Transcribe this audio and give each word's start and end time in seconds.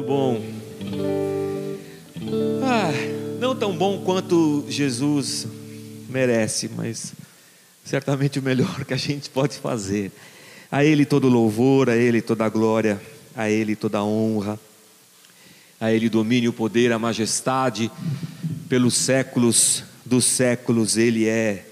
Muito 0.00 0.08
bom. 0.08 0.40
Ah, 2.64 2.90
não 3.38 3.54
tão 3.54 3.76
bom 3.76 4.02
quanto 4.02 4.64
Jesus 4.66 5.46
merece, 6.08 6.70
mas 6.74 7.12
certamente 7.84 8.38
o 8.38 8.42
melhor 8.42 8.86
que 8.86 8.94
a 8.94 8.96
gente 8.96 9.28
pode 9.28 9.58
fazer. 9.58 10.10
A 10.72 10.82
Ele 10.82 11.04
todo 11.04 11.28
louvor, 11.28 11.90
a 11.90 11.96
Ele 11.96 12.22
toda 12.22 12.48
glória, 12.48 12.98
a 13.36 13.50
Ele 13.50 13.76
toda 13.76 14.02
honra, 14.02 14.58
a 15.78 15.92
Ele 15.92 16.08
domínio, 16.08 16.48
o 16.48 16.54
poder, 16.54 16.92
a 16.92 16.98
majestade, 16.98 17.90
pelos 18.70 18.94
séculos 18.94 19.84
dos 20.06 20.24
séculos, 20.24 20.96
Ele 20.96 21.28
é 21.28 21.66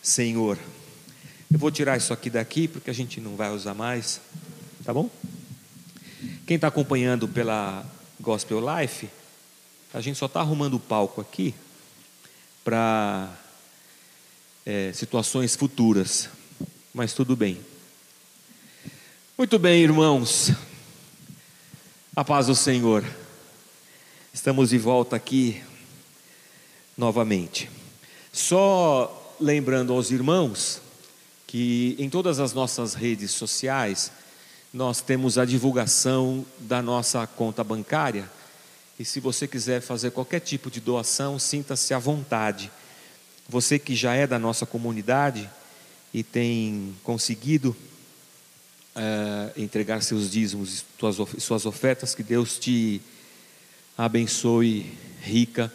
Senhor. 0.00 0.56
Eu 1.52 1.58
vou 1.58 1.70
tirar 1.70 1.98
isso 1.98 2.14
aqui 2.14 2.30
daqui, 2.30 2.68
porque 2.68 2.88
a 2.88 2.94
gente 2.94 3.20
não 3.20 3.36
vai 3.36 3.50
usar 3.50 3.74
mais, 3.74 4.18
tá 4.82 4.94
bom? 4.94 5.10
Quem 6.46 6.54
está 6.54 6.68
acompanhando 6.68 7.26
pela 7.26 7.84
Gospel 8.20 8.60
Life, 8.60 9.10
a 9.92 10.00
gente 10.00 10.16
só 10.16 10.26
está 10.26 10.38
arrumando 10.38 10.74
o 10.74 10.80
palco 10.80 11.20
aqui 11.20 11.52
para 12.62 13.28
é, 14.64 14.92
situações 14.92 15.56
futuras, 15.56 16.28
mas 16.94 17.12
tudo 17.12 17.34
bem. 17.34 17.58
Muito 19.36 19.58
bem, 19.58 19.82
irmãos, 19.82 20.52
a 22.14 22.24
paz 22.24 22.46
do 22.46 22.54
Senhor, 22.54 23.04
estamos 24.32 24.70
de 24.70 24.78
volta 24.78 25.16
aqui 25.16 25.60
novamente. 26.96 27.68
Só 28.32 29.34
lembrando 29.40 29.92
aos 29.92 30.12
irmãos 30.12 30.80
que 31.44 31.96
em 31.98 32.08
todas 32.08 32.38
as 32.38 32.52
nossas 32.52 32.94
redes 32.94 33.32
sociais 33.32 34.12
nós 34.76 35.00
temos 35.00 35.38
a 35.38 35.46
divulgação 35.46 36.44
da 36.58 36.82
nossa 36.82 37.26
conta 37.26 37.64
bancária. 37.64 38.30
E 38.98 39.06
se 39.06 39.20
você 39.20 39.48
quiser 39.48 39.80
fazer 39.80 40.10
qualquer 40.10 40.40
tipo 40.40 40.70
de 40.70 40.80
doação, 40.80 41.38
sinta-se 41.38 41.94
à 41.94 41.98
vontade. 41.98 42.70
Você 43.48 43.78
que 43.78 43.96
já 43.96 44.12
é 44.14 44.26
da 44.26 44.38
nossa 44.38 44.66
comunidade 44.66 45.48
e 46.12 46.22
tem 46.22 46.94
conseguido 47.02 47.74
uh, 48.94 49.50
entregar 49.58 50.02
seus 50.02 50.30
dízimos, 50.30 50.84
suas, 51.00 51.16
suas 51.42 51.64
ofertas, 51.64 52.14
que 52.14 52.22
Deus 52.22 52.58
te 52.58 53.00
abençoe 53.96 54.92
rica 55.22 55.72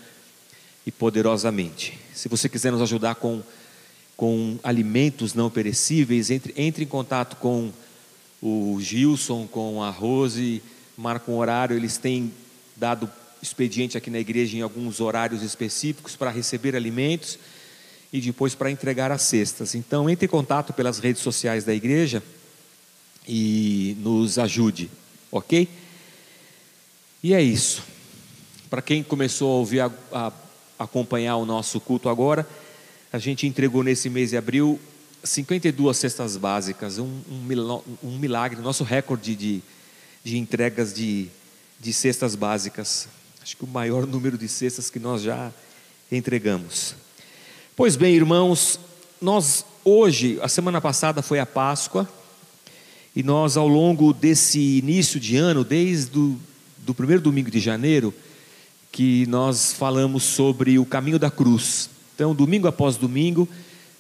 e 0.86 0.92
poderosamente. 0.92 1.98
Se 2.14 2.30
você 2.30 2.48
quiser 2.48 2.72
nos 2.72 2.84
ajudar 2.84 3.16
com, 3.16 3.42
com 4.16 4.60
alimentos 4.62 5.34
não 5.34 5.50
perecíveis, 5.50 6.30
entre, 6.30 6.54
entre 6.56 6.84
em 6.84 6.88
contato 6.88 7.38
com 7.38 7.74
o 8.42 8.78
Gilson, 8.82 9.48
com 9.48 9.84
a 9.84 9.90
Rose, 9.90 10.62
marca 10.98 11.30
um 11.32 11.38
horário, 11.38 11.78
eles 11.78 11.98
têm 11.98 12.34
dado 12.76 13.10
expediente 13.42 13.98
aqui 13.98 14.10
na 14.10 14.20
igreja 14.20 14.58
em 14.58 14.62
alguns 14.62 15.00
horários 15.00 15.44
específicos 15.44 16.16
para 16.16 16.32
receber 16.32 16.76
alimentos 16.76 17.38
e 18.12 18.20
depois 18.20 18.56
para 18.56 18.72
entregar 18.72 19.12
as 19.12 19.22
cestas. 19.22 19.76
Então, 19.76 20.10
entre 20.10 20.26
em 20.26 20.30
contato 20.30 20.74
pelas 20.74 21.00
redes 21.00 21.22
sociais 21.22 21.64
da 21.64 21.74
igreja 21.74 22.22
e 23.28 23.96
nos 24.00 24.40
ajude, 24.40 24.90
ok? 25.32 25.68
E 27.24 27.34
é 27.34 27.42
isso. 27.42 27.84
Para 28.70 28.82
quem 28.82 29.04
começou 29.04 29.52
a 29.52 29.56
ouvir, 29.58 29.82
a, 29.82 29.92
a 30.12 30.32
acompanhar 30.80 31.38
o 31.38 31.46
nosso 31.46 31.80
culto 31.80 32.10
agora, 32.10 32.48
a 33.14 33.20
gente 33.20 33.46
entregou 33.46 33.84
nesse 33.84 34.10
mês 34.10 34.32
de 34.32 34.38
abril 34.38 34.80
52 35.24 35.98
cestas 35.98 36.38
básicas, 36.38 36.98
um, 36.98 37.22
um, 37.30 37.82
um 38.04 38.18
milagre, 38.18 38.62
nosso 38.62 38.84
recorde 38.84 39.36
de, 39.36 39.62
de 40.24 40.38
entregas 40.38 40.94
de, 40.94 41.28
de 41.80 41.94
cestas 41.94 42.36
básicas. 42.36 43.08
Acho 43.42 43.58
que 43.58 43.64
o 43.64 43.68
maior 43.68 44.06
número 44.06 44.38
de 44.38 44.48
cestas 44.48 44.90
que 44.90 45.00
nós 45.00 45.22
já 45.22 45.52
entregamos. 46.12 46.96
Pois 47.76 47.96
bem, 47.96 48.16
irmãos, 48.16 48.80
nós 49.22 49.66
hoje, 49.84 50.40
a 50.42 50.48
semana 50.48 50.82
passada 50.82 51.22
foi 51.22 51.40
a 51.40 51.46
Páscoa, 51.46 52.08
e 53.16 53.24
nós 53.24 53.58
ao 53.58 53.68
longo 53.68 54.14
desse 54.14 54.60
início 54.78 55.20
de 55.20 55.36
ano, 55.38 55.64
desde 55.64 56.18
o 56.18 56.40
do 56.86 56.94
primeiro 56.94 57.22
domingo 57.22 57.52
de 57.52 57.60
janeiro, 57.60 58.14
que 58.92 59.26
nós 59.28 59.74
falamos 59.74 60.24
sobre 60.24 60.80
o 60.80 60.86
caminho 60.86 61.20
da 61.20 61.30
cruz. 61.30 61.90
Então, 62.16 62.36
domingo 62.36 62.68
após 62.68 62.98
domingo, 62.98 63.48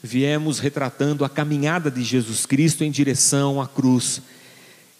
viemos 0.01 0.59
retratando 0.59 1.23
a 1.23 1.29
caminhada 1.29 1.91
de 1.91 2.03
Jesus 2.03 2.45
Cristo 2.45 2.83
em 2.83 2.89
direção 2.89 3.61
à 3.61 3.67
cruz, 3.67 4.21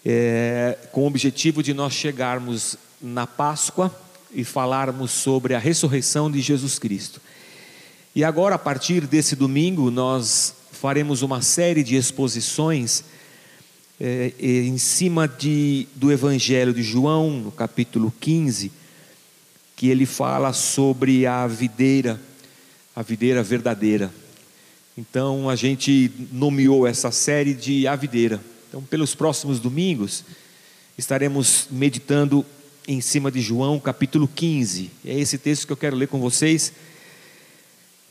é, 0.04 0.78
com 0.92 1.02
o 1.02 1.06
objetivo 1.06 1.62
de 1.62 1.74
nós 1.74 1.92
chegarmos 1.92 2.76
na 3.00 3.26
Páscoa 3.26 3.94
e 4.32 4.44
falarmos 4.44 5.10
sobre 5.10 5.54
a 5.54 5.58
ressurreição 5.58 6.30
de 6.30 6.40
Jesus 6.40 6.78
Cristo. 6.78 7.20
E 8.14 8.22
agora, 8.22 8.54
a 8.54 8.58
partir 8.58 9.06
desse 9.06 9.34
domingo, 9.34 9.90
nós 9.90 10.54
faremos 10.70 11.22
uma 11.22 11.42
série 11.42 11.82
de 11.82 11.96
exposições 11.96 13.04
é, 14.00 14.32
em 14.40 14.76
cima 14.78 15.26
de, 15.26 15.86
do 15.94 16.12
Evangelho 16.12 16.72
de 16.72 16.82
João, 16.82 17.30
no 17.30 17.52
capítulo 17.52 18.12
15, 18.20 18.70
que 19.76 19.88
ele 19.88 20.06
fala 20.06 20.52
sobre 20.52 21.26
a 21.26 21.46
videira, 21.46 22.20
a 22.94 23.02
videira 23.02 23.42
verdadeira. 23.42 24.12
Então 24.96 25.48
a 25.48 25.56
gente 25.56 26.10
nomeou 26.30 26.86
essa 26.86 27.10
série 27.10 27.54
de 27.54 27.86
A 27.86 27.96
Videira. 27.96 28.38
Então, 28.68 28.82
pelos 28.82 29.14
próximos 29.14 29.58
domingos, 29.58 30.22
estaremos 30.98 31.66
meditando 31.70 32.44
em 32.86 33.00
cima 33.00 33.30
de 33.30 33.40
João 33.40 33.80
capítulo 33.80 34.28
15. 34.28 34.90
É 35.04 35.18
esse 35.18 35.38
texto 35.38 35.66
que 35.66 35.72
eu 35.72 35.78
quero 35.78 35.96
ler 35.96 36.08
com 36.08 36.20
vocês 36.20 36.74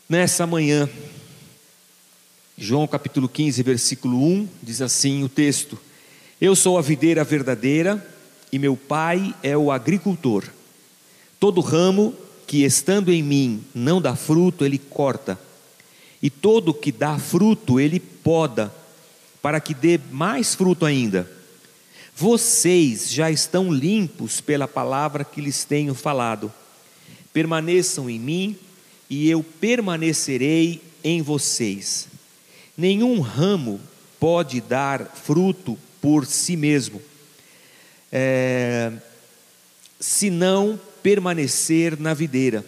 nessa 0.10 0.48
manhã. 0.48 0.90
João 2.58 2.88
capítulo 2.88 3.30
15, 3.30 3.62
versículo 3.62 4.24
1, 4.24 4.48
diz 4.64 4.82
assim 4.82 5.24
o 5.24 5.30
texto: 5.30 5.78
Eu 6.40 6.56
sou 6.56 6.80
a 6.80 6.82
videira 6.82 7.24
verdadeira 7.24 8.04
e 8.52 8.58
meu 8.58 8.76
pai 8.76 9.36
é 9.44 9.56
o 9.56 9.72
agricultor. 9.72 10.46
Todo 11.40 11.62
ramo 11.62 12.16
que 12.48 12.64
estando 12.64 13.12
em 13.12 13.22
mim 13.22 13.64
não 13.74 14.02
dá 14.02 14.16
fruto, 14.16 14.66
ele 14.66 14.80
corta 14.80 15.38
e 16.22 16.30
todo 16.30 16.74
que 16.74 16.92
dá 16.92 17.18
fruto, 17.18 17.80
ele 17.80 18.00
poda, 18.00 18.74
para 19.42 19.60
que 19.60 19.74
dê 19.74 20.00
mais 20.12 20.54
fruto 20.54 20.86
ainda. 20.86 21.30
Vocês 22.16 23.12
já 23.12 23.32
estão 23.32 23.72
limpos 23.72 24.40
pela 24.40 24.68
palavra 24.68 25.24
que 25.24 25.42
lhes 25.42 25.64
tenho 25.64 25.96
falado. 25.96 26.54
Permaneçam 27.34 28.10
em 28.10 28.20
mim, 28.20 28.58
e 29.10 29.30
eu 29.30 29.44
permanecerei 29.44 30.82
em 31.04 31.22
vocês. 31.22 32.08
Nenhum 32.78 33.20
ramo 33.20 33.82
pode 34.20 34.62
dar 34.62 35.06
fruto 35.06 35.78
por 36.00 36.26
si 36.26 36.56
mesmo, 36.56 37.02
é, 38.12 38.92
se 40.00 40.30
não 40.30 40.80
permanecer 41.02 42.00
na 42.00 42.14
videira. 42.14 42.64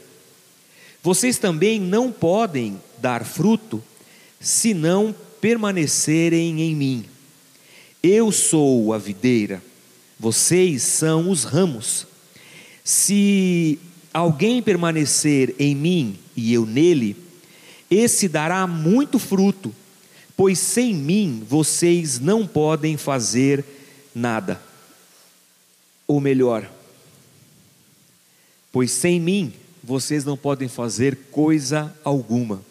Vocês 1.02 1.38
também 1.38 1.80
não 1.80 2.12
podem 2.12 2.82
dar 3.04 3.26
fruto 3.26 3.84
se 4.40 4.74
não 4.74 5.14
permanecerem 5.42 6.62
em 6.62 6.74
mim. 6.74 7.06
Eu 8.02 8.32
sou 8.32 8.94
a 8.94 8.98
videira, 8.98 9.62
vocês 10.18 10.84
são 10.84 11.30
os 11.30 11.44
ramos. 11.44 12.08
Se 12.82 13.78
alguém 14.14 14.62
permanecer 14.62 15.54
em 15.60 15.76
mim 15.76 16.18
e 16.34 16.54
eu 16.54 16.66
nele, 16.66 17.18
esse 17.92 18.30
dará 18.30 18.66
muito 18.66 19.20
fruto, 19.20 19.76
pois 20.38 20.58
sem 20.58 20.94
mim 20.94 21.44
vocês 21.46 22.22
não 22.22 22.48
podem 22.48 22.96
fazer 22.96 23.66
nada. 24.16 24.62
Ou 26.08 26.22
melhor, 26.22 26.72
pois 28.72 28.92
sem 28.92 29.20
mim 29.20 29.52
vocês 29.84 30.24
não 30.24 30.38
podem 30.38 30.70
fazer 30.70 31.18
coisa 31.32 31.94
alguma. 32.02 32.64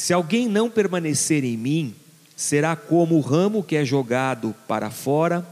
Se 0.00 0.14
alguém 0.14 0.48
não 0.48 0.70
permanecer 0.70 1.44
em 1.44 1.58
mim, 1.58 1.94
será 2.34 2.74
como 2.74 3.16
o 3.16 3.20
ramo 3.20 3.62
que 3.62 3.76
é 3.76 3.84
jogado 3.84 4.54
para 4.66 4.90
fora 4.90 5.46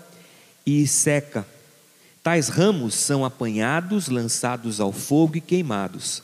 e 0.64 0.86
seca. 0.86 1.46
Tais 2.22 2.48
ramos 2.48 2.94
são 2.94 3.26
apanhados, 3.26 4.08
lançados 4.08 4.80
ao 4.80 4.90
fogo 4.90 5.36
e 5.36 5.42
queimados. 5.42 6.22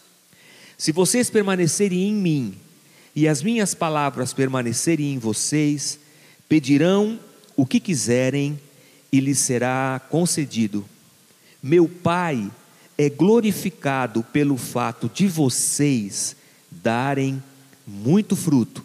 Se 0.78 0.90
vocês 0.90 1.28
permanecerem 1.28 2.08
em 2.08 2.14
mim 2.14 2.54
e 3.14 3.28
as 3.28 3.42
minhas 3.42 3.74
palavras 3.74 4.32
permanecerem 4.32 5.12
em 5.12 5.18
vocês, 5.18 5.98
pedirão 6.48 7.20
o 7.54 7.66
que 7.66 7.78
quiserem 7.78 8.58
e 9.12 9.20
lhes 9.20 9.38
será 9.38 10.00
concedido. 10.08 10.82
Meu 11.62 11.86
Pai 11.86 12.50
é 12.96 13.10
glorificado 13.10 14.22
pelo 14.22 14.56
fato 14.56 15.10
de 15.12 15.26
vocês 15.28 16.34
darem 16.70 17.42
muito 17.86 18.34
fruto, 18.36 18.84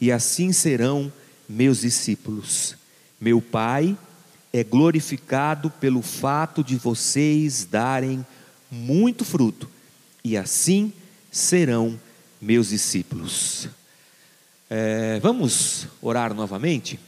e 0.00 0.12
assim 0.12 0.52
serão 0.52 1.12
meus 1.48 1.80
discípulos. 1.80 2.76
Meu 3.20 3.40
Pai 3.40 3.96
é 4.52 4.62
glorificado 4.62 5.70
pelo 5.70 6.02
fato 6.02 6.62
de 6.62 6.76
vocês 6.76 7.64
darem 7.64 8.24
muito 8.70 9.24
fruto, 9.24 9.68
e 10.22 10.36
assim 10.36 10.92
serão 11.30 11.98
meus 12.40 12.68
discípulos. 12.68 13.68
É, 14.68 15.20
vamos 15.20 15.86
orar 16.02 16.34
novamente? 16.34 16.98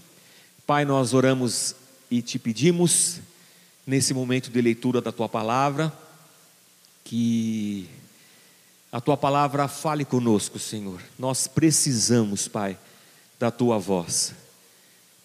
Pai, 0.66 0.84
nós 0.84 1.14
oramos 1.14 1.74
e 2.10 2.22
te 2.22 2.38
pedimos, 2.38 3.20
nesse 3.86 4.12
momento 4.12 4.50
de 4.50 4.60
leitura 4.60 5.00
da 5.00 5.10
tua 5.10 5.28
palavra, 5.28 5.92
que 7.02 7.88
a 8.98 9.00
tua 9.00 9.16
palavra 9.16 9.68
fale 9.68 10.04
conosco, 10.04 10.58
Senhor. 10.58 11.00
Nós 11.16 11.46
precisamos, 11.46 12.48
Pai, 12.48 12.76
da 13.38 13.48
tua 13.48 13.78
voz, 13.78 14.34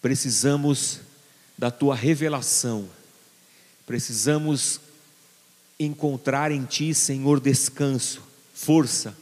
precisamos 0.00 1.00
da 1.58 1.72
tua 1.72 1.96
revelação, 1.96 2.88
precisamos 3.84 4.78
encontrar 5.76 6.52
em 6.52 6.64
ti, 6.64 6.94
Senhor, 6.94 7.40
descanso, 7.40 8.22
força, 8.54 9.12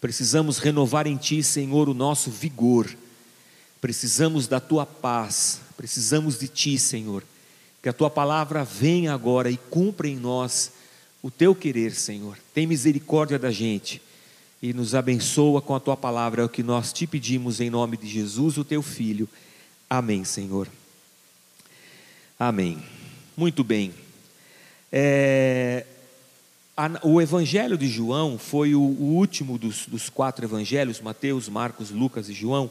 precisamos 0.00 0.58
renovar 0.58 1.06
em 1.06 1.16
ti, 1.16 1.40
Senhor, 1.40 1.88
o 1.88 1.94
nosso 1.94 2.32
vigor, 2.32 2.92
precisamos 3.80 4.48
da 4.48 4.58
tua 4.58 4.84
paz, 4.84 5.60
precisamos 5.76 6.40
de 6.40 6.48
ti, 6.48 6.76
Senhor, 6.76 7.22
que 7.80 7.88
a 7.88 7.92
tua 7.92 8.10
palavra 8.10 8.64
venha 8.64 9.14
agora 9.14 9.48
e 9.48 9.56
cumpra 9.56 10.08
em 10.08 10.16
nós 10.16 10.72
o 11.24 11.30
teu 11.30 11.54
querer, 11.54 11.94
Senhor. 11.94 12.36
Tem 12.52 12.66
misericórdia 12.66 13.38
da 13.38 13.50
gente 13.50 14.02
e 14.60 14.74
nos 14.74 14.94
abençoa 14.94 15.62
com 15.62 15.74
a 15.74 15.80
tua 15.80 15.96
palavra, 15.96 16.42
é 16.42 16.44
o 16.44 16.50
que 16.50 16.62
nós 16.62 16.92
te 16.92 17.06
pedimos 17.06 17.62
em 17.62 17.70
nome 17.70 17.96
de 17.96 18.06
Jesus, 18.06 18.58
o 18.58 18.64
teu 18.64 18.82
filho. 18.82 19.26
Amém, 19.88 20.22
Senhor. 20.22 20.68
Amém. 22.38 22.76
Muito 23.34 23.64
bem. 23.64 23.94
É, 24.92 25.86
a, 26.76 26.90
o 27.02 27.22
Evangelho 27.22 27.78
de 27.78 27.88
João 27.88 28.36
foi 28.36 28.74
o, 28.74 28.82
o 28.82 29.14
último 29.16 29.56
dos, 29.56 29.86
dos, 29.86 30.10
quatro 30.10 30.44
evangelhos: 30.44 31.00
Mateus, 31.00 31.48
Marcos, 31.48 31.90
Lucas 31.90 32.28
e 32.28 32.34
João. 32.34 32.70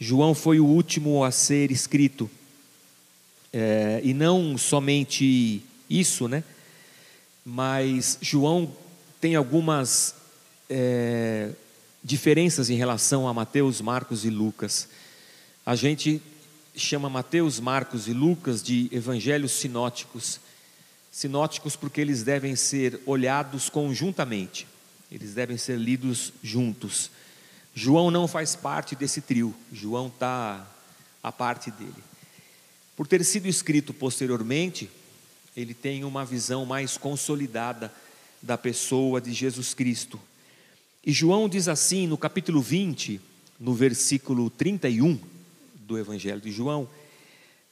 João 0.00 0.34
foi 0.34 0.60
o 0.60 0.64
último 0.64 1.22
a 1.22 1.30
ser 1.30 1.70
escrito. 1.70 2.30
É, 3.52 4.00
e 4.02 4.14
não 4.14 4.56
somente 4.56 5.62
isso, 5.90 6.26
né? 6.26 6.42
Mas 7.44 8.16
João 8.22 8.74
tem 9.20 9.34
algumas 9.34 10.14
é, 10.68 11.50
diferenças 12.02 12.70
em 12.70 12.76
relação 12.76 13.28
a 13.28 13.34
Mateus, 13.34 13.80
Marcos 13.80 14.24
e 14.24 14.30
Lucas. 14.30 14.88
A 15.64 15.74
gente 15.74 16.22
chama 16.74 17.08
Mateus, 17.08 17.60
Marcos 17.60 18.08
e 18.08 18.12
Lucas 18.12 18.62
de 18.62 18.88
evangelhos 18.90 19.52
sinóticos. 19.52 20.40
Sinóticos 21.12 21.76
porque 21.76 22.00
eles 22.00 22.22
devem 22.22 22.56
ser 22.56 23.00
olhados 23.06 23.68
conjuntamente, 23.68 24.66
eles 25.12 25.34
devem 25.34 25.56
ser 25.56 25.78
lidos 25.78 26.32
juntos. 26.42 27.10
João 27.74 28.10
não 28.10 28.26
faz 28.26 28.56
parte 28.56 28.96
desse 28.96 29.20
trio, 29.20 29.54
João 29.72 30.08
está 30.08 30.66
a 31.22 31.30
parte 31.30 31.70
dele. 31.70 32.04
Por 32.96 33.06
ter 33.06 33.24
sido 33.24 33.46
escrito 33.46 33.92
posteriormente, 33.92 34.90
ele 35.56 35.74
tem 35.74 36.04
uma 36.04 36.24
visão 36.24 36.66
mais 36.66 36.96
consolidada 36.96 37.92
da 38.42 38.58
pessoa 38.58 39.20
de 39.20 39.32
Jesus 39.32 39.72
Cristo. 39.74 40.20
E 41.04 41.12
João 41.12 41.48
diz 41.48 41.68
assim 41.68 42.06
no 42.06 42.18
capítulo 42.18 42.60
20, 42.60 43.20
no 43.60 43.74
versículo 43.74 44.50
31 44.50 45.18
do 45.74 45.98
Evangelho 45.98 46.40
de 46.40 46.50
João, 46.50 46.88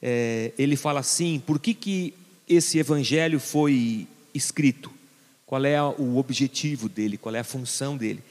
é, 0.01 0.51
ele 0.57 0.75
fala 0.75 0.99
assim: 0.99 1.41
por 1.45 1.59
que, 1.59 1.73
que 1.73 2.13
esse 2.47 2.77
Evangelho 2.77 3.39
foi 3.39 4.07
escrito? 4.33 4.91
Qual 5.45 5.63
é 5.65 5.81
o 5.81 6.17
objetivo 6.17 6.89
dele? 6.89 7.17
Qual 7.17 7.35
é 7.35 7.39
a 7.39 7.43
função 7.43 7.97
dele? 7.97 8.23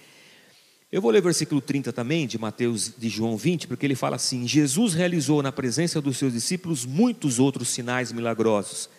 Eu 0.90 1.00
vou 1.00 1.10
ler 1.10 1.20
o 1.20 1.22
versículo 1.22 1.60
30 1.60 1.90
também, 1.92 2.26
de 2.26 2.36
Mateus, 2.36 2.92
de 2.98 3.08
João 3.08 3.36
20, 3.36 3.66
porque 3.66 3.86
ele 3.86 3.94
fala 3.94 4.16
assim: 4.16 4.46
Jesus 4.46 4.92
realizou 4.92 5.42
na 5.42 5.50
presença 5.50 6.00
dos 6.00 6.18
seus 6.18 6.32
discípulos 6.32 6.84
muitos 6.84 7.38
outros 7.38 7.68
sinais 7.68 8.12
milagrosos, 8.12 8.90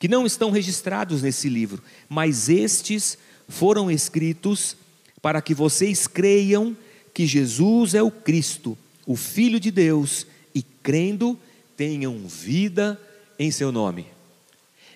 que 0.00 0.08
não 0.08 0.24
estão 0.24 0.50
registrados 0.50 1.20
nesse 1.20 1.46
livro, 1.48 1.82
mas 2.08 2.48
estes 2.48 3.18
foram 3.46 3.90
escritos 3.90 4.74
para 5.20 5.42
que 5.42 5.54
vocês 5.54 6.06
creiam 6.06 6.74
que 7.12 7.26
Jesus 7.26 7.94
é 7.94 8.02
o 8.02 8.10
Cristo, 8.10 8.78
o 9.06 9.14
Filho 9.14 9.60
de 9.60 9.70
Deus, 9.70 10.26
e 10.54 10.62
crendo, 10.62 11.38
tenham 11.76 12.26
vida 12.26 12.98
em 13.38 13.50
seu 13.50 13.70
nome. 13.70 14.06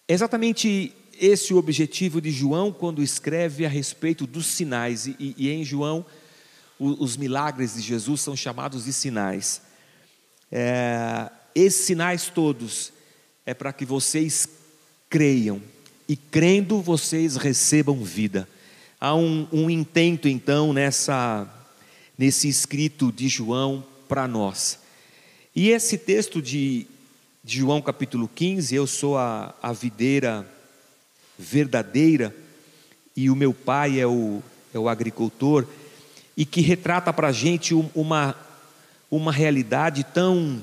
É 0.09 0.15
exatamente 0.15 0.95
esse 1.21 1.53
o 1.53 1.59
objetivo 1.59 2.19
de 2.19 2.31
João 2.31 2.73
quando 2.73 3.03
escreve 3.03 3.67
a 3.67 3.69
respeito 3.69 4.27
dos 4.27 4.47
sinais, 4.47 5.07
e, 5.07 5.35
e 5.37 5.51
em 5.51 5.63
João, 5.65 6.05
o, 6.79 7.05
os 7.05 7.15
milagres 7.15 7.75
de 7.75 7.83
Jesus 7.83 8.23
são 8.23 8.35
chamados 8.35 8.87
de 8.87 8.93
sinais. 8.93 9.61
É, 10.51 11.31
esses 11.55 11.85
sinais 11.85 12.31
todos 12.31 12.91
é 13.45 13.53
para 13.53 13.73
que 13.73 13.85
vocês 13.85 14.49
creiam, 15.15 15.63
e 16.09 16.17
crendo 16.17 16.83
vocês 16.83 17.37
recebam 17.37 18.03
vida. 18.03 18.49
Há 19.01 19.15
um, 19.15 19.47
um 19.53 19.71
intento 19.71 20.27
então 20.27 20.73
nessa, 20.73 21.49
nesse 22.19 22.49
escrito 22.49 23.13
de 23.13 23.29
João 23.29 23.85
para 24.09 24.27
nós. 24.27 24.81
E 25.55 25.71
esse 25.71 25.97
texto 25.99 26.43
de, 26.43 26.89
de, 27.45 27.59
João 27.59 27.81
capítulo 27.81 28.29
15, 28.35 28.75
eu 28.75 28.89
sou 28.89 29.17
a, 29.17 29.55
a 29.63 29.73
videira 29.73 30.45
verdadeira 31.39 32.35
e 33.17 33.31
o 33.31 33.37
meu 33.37 33.55
pai 33.55 34.01
é 34.01 34.07
o, 34.09 34.43
é 34.75 34.79
o 34.81 34.89
agricultor, 34.89 35.65
e 36.37 36.45
que 36.45 36.61
retrata 36.61 37.13
para 37.13 37.29
a 37.29 37.33
gente 37.33 37.73
uma, 37.73 38.35
uma 39.09 39.31
realidade 39.31 40.03
tão 40.13 40.61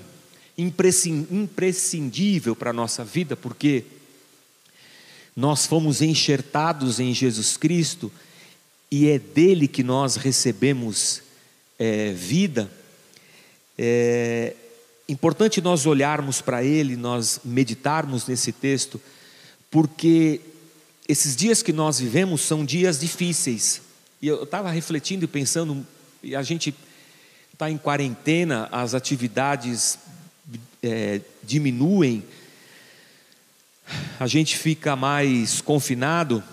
imprescindível 0.58 2.54
para 2.54 2.72
a 2.72 2.74
nossa 2.74 3.06
vida, 3.06 3.38
porque 3.38 3.86
nós 5.36 5.66
fomos 5.66 6.02
enxertados 6.02 7.00
em 7.00 7.14
Jesus 7.14 7.58
Cristo 7.58 8.12
e 8.90 9.10
é 9.10 9.18
dele 9.18 9.68
que 9.68 9.84
nós 9.84 10.16
recebemos 10.16 11.22
é, 11.80 12.12
vida, 12.12 12.70
é 13.78 14.54
importante 15.08 15.62
nós 15.62 15.86
olharmos 15.86 16.42
para 16.42 16.64
ele, 16.64 16.96
nós 16.96 17.42
meditarmos 17.44 18.28
nesse 18.28 18.52
texto, 18.52 19.02
porque 19.70 20.42
esses 21.08 21.36
dias 21.36 21.64
que 21.64 21.74
nós 21.74 22.00
vivemos 22.00 22.42
são 22.42 22.64
dias 22.64 23.00
difíceis. 23.00 23.82
E 24.22 24.28
eu 24.28 24.44
estava 24.44 24.70
refletindo 24.70 25.26
e 25.26 25.28
pensando, 25.28 25.86
e 26.22 26.36
a 26.36 26.44
gente 26.44 26.76
está 27.52 27.70
em 27.70 27.78
quarentena, 27.78 28.70
as 28.72 28.94
atividades 28.94 29.98
é, 30.84 31.22
diminuem, 31.44 32.24
a 34.20 34.28
gente 34.28 34.58
fica 34.58 34.96
mais 34.96 35.62
confinado 35.62 36.44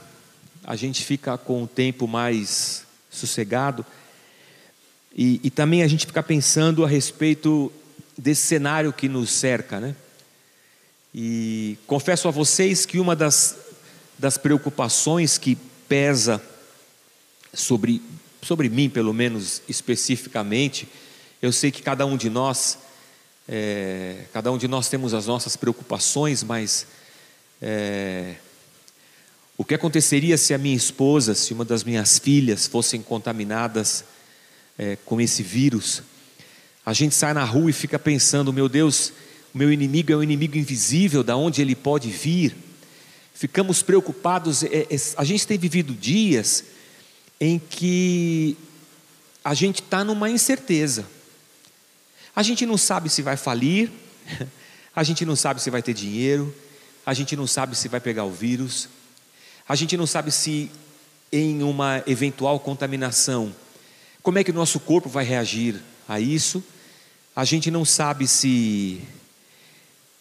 a 0.68 0.76
gente 0.76 1.02
fica 1.02 1.38
com 1.38 1.62
o 1.62 1.66
tempo 1.66 2.06
mais 2.06 2.84
sossegado. 3.10 3.86
E, 5.16 5.40
e, 5.42 5.50
também 5.50 5.82
a 5.82 5.88
gente 5.88 6.04
fica 6.04 6.22
pensando 6.22 6.84
a 6.84 6.86
respeito 6.86 7.72
desse 8.18 8.42
cenário 8.42 8.92
que 8.92 9.08
nos 9.08 9.30
cerca, 9.30 9.80
né? 9.80 9.96
E 11.14 11.78
confesso 11.86 12.28
a 12.28 12.30
vocês 12.30 12.84
que 12.84 13.00
uma 13.00 13.16
das, 13.16 13.56
das 14.18 14.36
preocupações 14.36 15.38
que 15.38 15.56
pesa 15.88 16.38
sobre, 17.54 18.02
sobre 18.42 18.68
mim, 18.68 18.90
pelo 18.90 19.14
menos 19.14 19.62
especificamente, 19.70 20.86
eu 21.40 21.50
sei 21.50 21.70
que 21.70 21.80
cada 21.80 22.04
um 22.04 22.14
de 22.14 22.28
nós, 22.28 22.78
é, 23.48 24.26
cada 24.34 24.52
um 24.52 24.58
de 24.58 24.68
nós 24.68 24.90
temos 24.90 25.14
as 25.14 25.26
nossas 25.26 25.56
preocupações, 25.56 26.42
mas 26.42 26.86
é, 27.60 28.36
o 29.56 29.64
que 29.64 29.74
aconteceria 29.74 30.38
se 30.38 30.54
a 30.54 30.58
minha 30.58 30.76
esposa, 30.76 31.34
se 31.34 31.52
uma 31.52 31.64
das 31.64 31.82
minhas 31.82 32.18
filhas 32.18 32.66
fossem 32.66 33.02
contaminadas 33.02 34.04
é, 34.78 34.96
com 35.04 35.20
esse 35.20 35.42
vírus? 35.42 36.02
A 36.86 36.92
gente 36.92 37.14
sai 37.14 37.34
na 37.34 37.44
rua 37.44 37.70
e 37.70 37.72
fica 37.72 37.98
pensando: 37.98 38.52
meu 38.52 38.68
Deus, 38.68 39.12
o 39.52 39.58
meu 39.58 39.72
inimigo 39.72 40.12
é 40.12 40.16
um 40.16 40.22
inimigo 40.22 40.56
invisível, 40.56 41.24
da 41.24 41.36
onde 41.36 41.60
ele 41.60 41.74
pode 41.74 42.08
vir? 42.08 42.56
Ficamos 43.34 43.82
preocupados. 43.82 44.62
É, 44.62 44.86
é, 44.90 44.96
a 45.16 45.24
gente 45.24 45.46
tem 45.46 45.58
vivido 45.58 45.92
dias 45.92 46.64
em 47.40 47.58
que 47.58 48.56
a 49.44 49.54
gente 49.54 49.82
está 49.82 50.04
numa 50.04 50.30
incerteza. 50.30 51.04
A 52.34 52.42
gente 52.44 52.64
não 52.64 52.78
sabe 52.78 53.10
se 53.10 53.22
vai 53.22 53.36
falir, 53.36 53.90
a 54.94 55.02
gente 55.02 55.24
não 55.24 55.34
sabe 55.34 55.60
se 55.60 55.70
vai 55.70 55.82
ter 55.82 55.94
dinheiro, 55.94 56.54
a 57.08 57.14
gente 57.14 57.34
não 57.34 57.46
sabe 57.46 57.74
se 57.74 57.88
vai 57.88 58.00
pegar 58.00 58.24
o 58.24 58.30
vírus. 58.30 58.86
A 59.66 59.74
gente 59.74 59.96
não 59.96 60.06
sabe 60.06 60.30
se 60.30 60.70
em 61.32 61.62
uma 61.62 62.02
eventual 62.06 62.60
contaminação, 62.60 63.50
como 64.22 64.38
é 64.38 64.44
que 64.44 64.50
o 64.50 64.54
nosso 64.54 64.78
corpo 64.78 65.08
vai 65.08 65.24
reagir 65.24 65.76
a 66.06 66.20
isso. 66.20 66.62
A 67.34 67.46
gente 67.46 67.70
não 67.70 67.82
sabe 67.82 68.28
se 68.28 69.00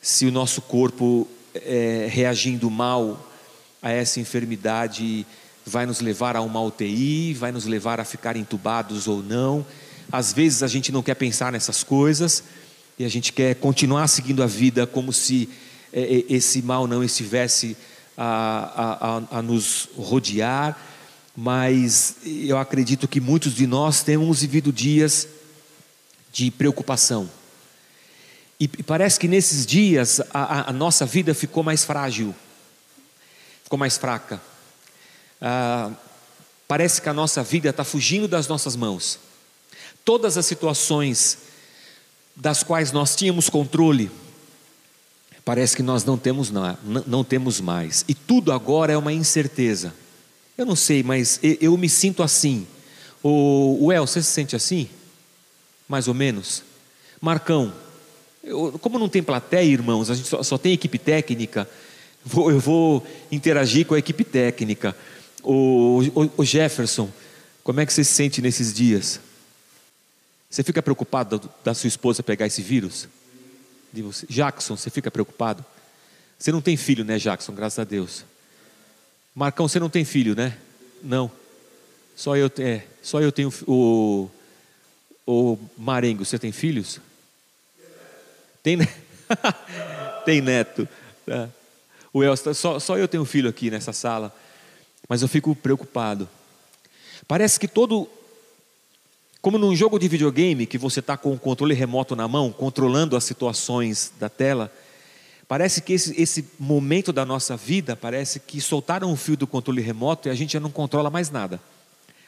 se 0.01 0.27
o 0.27 0.32
nosso 0.32 0.62
corpo 0.62 1.27
é, 1.53 2.08
reagindo 2.10 2.72
mal 2.72 3.29
a 3.82 3.91
essa 3.91 4.22
enfermidade 4.22 5.27
vai 5.65 5.86
nos 5.86 6.00
levar 6.00 6.38
a 6.38 6.41
uma 6.41 6.62
UTI, 6.62 7.34
vai 7.34 7.51
nos 7.51 7.65
levar 7.65 8.00
a 8.00 8.06
ficar 8.06 8.38
entubados 8.38 9.10
ou 9.10 9.22
não. 9.22 9.65
Às 10.10 10.32
vezes 10.32 10.63
a 10.63 10.67
gente 10.67 10.89
não 10.89 11.03
quer 11.03 11.15
pensar 11.15 11.51
nessas 11.51 11.84
coisas 11.84 12.46
e 12.98 13.03
a 13.03 13.10
gente 13.10 13.34
quer 13.34 13.56
continuar 13.56 14.08
seguindo 14.08 14.41
a 14.41 14.48
vida 14.48 14.88
como 14.88 15.12
se 15.12 15.50
esse 15.94 16.62
mal 16.62 16.88
não 16.88 17.03
estivesse 17.03 17.77
a, 18.17 18.25
a, 18.25 19.38
a, 19.38 19.39
a 19.39 19.41
nos 19.41 19.89
rodear, 19.96 20.77
mas 21.36 22.15
eu 22.25 22.58
acredito 22.58 23.08
que 23.08 23.22
muitos 23.22 23.53
de 23.53 23.67
nós 23.67 24.01
temos 24.01 24.41
vivido 24.41 24.72
dias 24.74 25.27
de 26.32 26.50
preocupação. 26.51 27.29
E 28.60 28.67
parece 28.67 29.20
que 29.20 29.27
nesses 29.27 29.65
dias 29.65 30.20
a, 30.34 30.72
a 30.72 30.74
nossa 30.74 31.06
vida 31.06 31.34
ficou 31.36 31.63
mais 31.63 31.86
frágil, 31.86 32.34
ficou 33.63 33.77
mais 33.77 33.98
fraca. 33.98 34.41
Ah, 35.39 35.91
parece 36.67 37.00
que 37.00 37.08
a 37.08 37.13
nossa 37.13 37.44
vida 37.44 37.70
está 37.70 37.84
fugindo 37.84 38.27
das 38.27 38.48
nossas 38.48 38.75
mãos. 38.75 39.20
Todas 40.03 40.38
as 40.38 40.46
situações 40.48 41.38
das 42.36 42.63
quais 42.63 42.91
nós 42.91 43.15
tínhamos 43.15 43.50
controle, 43.50 44.10
parece 45.47 45.77
que 45.77 45.81
nós 45.81 46.03
não 46.03 46.17
temos, 46.17 46.51
não, 46.51 47.23
temos 47.23 47.61
mais. 47.61 48.03
E 48.05 48.13
tudo 48.13 48.51
agora 48.51 48.91
é 48.91 48.97
uma 48.97 49.13
incerteza. 49.13 49.93
Eu 50.57 50.65
não 50.65 50.75
sei, 50.75 51.01
mas 51.01 51.39
eu, 51.41 51.77
me 51.77 51.87
sinto 51.87 52.21
assim. 52.21 52.67
O 53.23 53.89
El, 53.89 54.05
você 54.05 54.21
se 54.21 54.29
sente 54.29 54.57
assim? 54.57 54.89
Mais 55.87 56.09
ou 56.09 56.13
menos? 56.13 56.63
Marcão, 57.21 57.73
eu, 58.43 58.77
como 58.81 58.99
não 58.99 59.07
tem 59.07 59.23
plateia, 59.23 59.71
irmãos, 59.71 60.09
a 60.09 60.15
gente 60.15 60.27
só, 60.27 60.43
só 60.43 60.57
tem 60.57 60.73
equipe 60.73 60.99
técnica, 60.99 61.65
vou, 62.25 62.51
eu 62.51 62.59
vou 62.59 63.07
interagir 63.31 63.85
com 63.85 63.93
a 63.93 63.99
equipe 63.99 64.25
técnica. 64.25 64.93
O, 65.41 66.01
o, 66.13 66.41
o 66.41 66.43
Jefferson, 66.43 67.09
como 67.63 67.79
é 67.79 67.85
que 67.85 67.93
você 67.93 68.03
se 68.03 68.11
sente 68.11 68.41
nesses 68.41 68.73
dias? 68.73 69.21
Você 70.49 70.61
fica 70.61 70.81
preocupado 70.81 71.49
da 71.63 71.73
sua 71.73 71.87
esposa 71.87 72.21
pegar 72.21 72.47
esse 72.47 72.61
vírus? 72.61 73.07
De 73.91 74.01
você? 74.01 74.25
Jackson, 74.29 74.75
você 74.75 74.89
fica 74.89 75.10
preocupado? 75.10 75.65
Você 76.38 76.51
não 76.51 76.62
tem 76.62 76.77
filho, 76.77 77.03
né, 77.03 77.17
Jackson? 77.17 77.53
Graças 77.53 77.79
a 77.79 77.84
Deus. 77.84 78.24
Marcão, 79.34 79.67
você 79.67 79.79
não 79.79 79.89
tem 79.89 80.06
filho, 80.06 80.36
né? 80.36 80.58
Não. 81.03 81.32
Só 82.15 82.36
eu, 82.36 82.51
é, 82.60 82.84
só 83.01 83.22
eu 83.22 83.32
tenho 83.32 83.53
o, 83.67 84.29
o 85.25 85.58
Marengo. 85.77 86.25
Você 86.25 86.39
tem 86.39 86.51
filhos? 86.51 87.00
Tem, 88.63 88.77
tem 90.25 90.41
neto. 90.41 90.88
É. 91.27 91.48
O 92.12 92.24
Elcio, 92.24 92.53
só, 92.53 92.79
só 92.79 92.98
eu 92.98 93.08
tenho 93.08 93.25
filho 93.25 93.50
aqui 93.50 93.70
nessa 93.70 93.94
sala 93.94 94.34
mas 95.08 95.22
eu 95.22 95.27
fico 95.27 95.56
preocupado. 95.56 96.27
Parece 97.27 97.60
que 97.60 97.67
todo. 97.67 98.10
Como 99.41 99.58
num 99.58 99.75
jogo 99.75 100.00
de 100.00 100.08
videogame, 100.08 100.65
que 100.65 100.77
você 100.77 101.00
está 101.00 101.15
com 101.15 101.34
o 101.34 101.39
controle 101.39 101.74
remoto 101.74 102.15
na 102.15 102.27
mão, 102.27 102.51
controlando 102.51 103.15
as 103.15 103.24
situações 103.24 104.12
da 104.20 104.29
tela, 104.29 104.74
parece 105.48 105.82
que 105.82 105.94
esse, 105.94 106.20
esse 106.22 106.46
momento 106.60 107.13
da 107.13 107.25
nossa 107.25 107.56
vida, 107.56 107.96
parece 107.96 108.39
que 108.39 108.60
soltaram 108.60 109.12
o 109.12 109.15
fio 109.15 109.38
do 109.38 109.48
controle 109.48 109.82
remoto 109.82 110.27
e 110.27 110.32
a 110.32 110.36
gente 110.36 110.53
já 110.53 110.60
não 110.60 110.72
controla 110.72 111.10
mais 111.10 111.29
nada. 111.29 111.62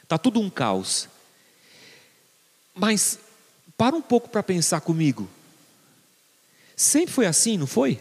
Está 0.02 0.16
tudo 0.16 0.40
um 0.40 0.48
caos. 0.48 1.08
Mas, 2.74 3.18
para 3.76 3.96
um 3.96 4.02
pouco 4.02 4.28
para 4.28 4.42
pensar 4.42 4.80
comigo. 4.80 5.28
Sempre 6.76 7.12
foi 7.12 7.26
assim, 7.26 7.58
não 7.58 7.66
foi? 7.66 8.00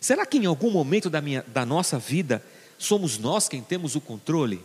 Será 0.00 0.24
que 0.24 0.38
em 0.38 0.46
algum 0.46 0.70
momento 0.70 1.10
da, 1.10 1.20
minha, 1.20 1.44
da 1.48 1.66
nossa 1.66 1.98
vida 1.98 2.42
Somos 2.78 3.18
nós 3.18 3.48
quem 3.48 3.62
temos 3.62 3.94
o 3.94 4.00
controle? 4.00 4.62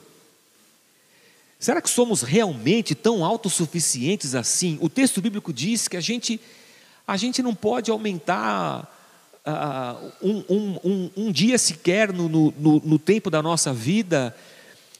Será 1.61 1.79
que 1.79 1.91
somos 1.91 2.23
realmente 2.23 2.95
tão 2.95 3.23
autossuficientes 3.23 4.33
assim? 4.33 4.79
O 4.81 4.89
texto 4.89 5.21
bíblico 5.21 5.53
diz 5.53 5.87
que 5.87 5.95
a 5.95 6.01
gente, 6.01 6.41
a 7.05 7.15
gente 7.15 7.43
não 7.43 7.53
pode 7.53 7.91
aumentar 7.91 8.91
uh, 9.45 10.11
um, 10.23 10.43
um, 10.49 10.79
um, 10.83 11.11
um, 11.15 11.31
dia 11.31 11.59
sequer 11.59 12.11
no, 12.11 12.27
no, 12.27 12.51
no 12.83 12.97
tempo 12.97 13.29
da 13.29 13.43
nossa 13.43 13.71
vida, 13.71 14.35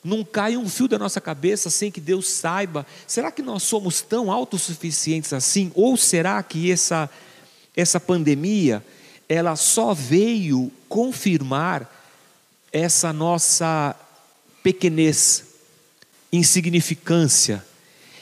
não 0.03 0.24
cai 0.24 0.56
um 0.56 0.70
fio 0.70 0.88
da 0.88 1.00
nossa 1.00 1.20
cabeça 1.20 1.68
sem 1.72 1.89
que 1.89 2.00
Deus 2.00 2.30
saiba. 2.30 2.86
Será 3.08 3.32
que 3.32 3.41
nós 3.41 3.63
somos 3.63 4.01
tão 4.01 4.32
autossuficientes 4.32 5.34
assim? 5.34 5.72
Ou 5.74 5.98
será 5.98 6.44
que 6.44 6.72
essa, 6.72 7.10
essa 7.75 8.00
pandemia 8.00 8.86
ela 9.27 9.56
só 9.56 9.96
veio 9.96 10.72
confirmar 10.88 11.91
essa 12.72 13.12
nossa 13.12 13.96
pequenez, 14.62 15.50
insignificância, 16.31 17.65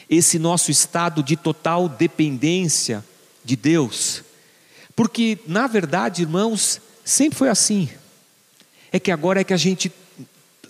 esse 0.08 0.38
nosso 0.38 0.70
estado 0.70 1.22
de 1.22 1.36
total 1.36 1.88
dependência 1.88 3.04
de 3.44 3.56
Deus. 3.56 4.22
Porque, 4.96 5.38
na 5.46 5.66
verdade, 5.66 6.22
irmãos, 6.22 6.80
sempre 7.04 7.38
foi 7.38 7.48
assim. 7.48 7.88
É 8.90 8.98
que 8.98 9.10
agora 9.10 9.40
é 9.40 9.44
que 9.44 9.54
a 9.54 9.56
gente 9.56 9.92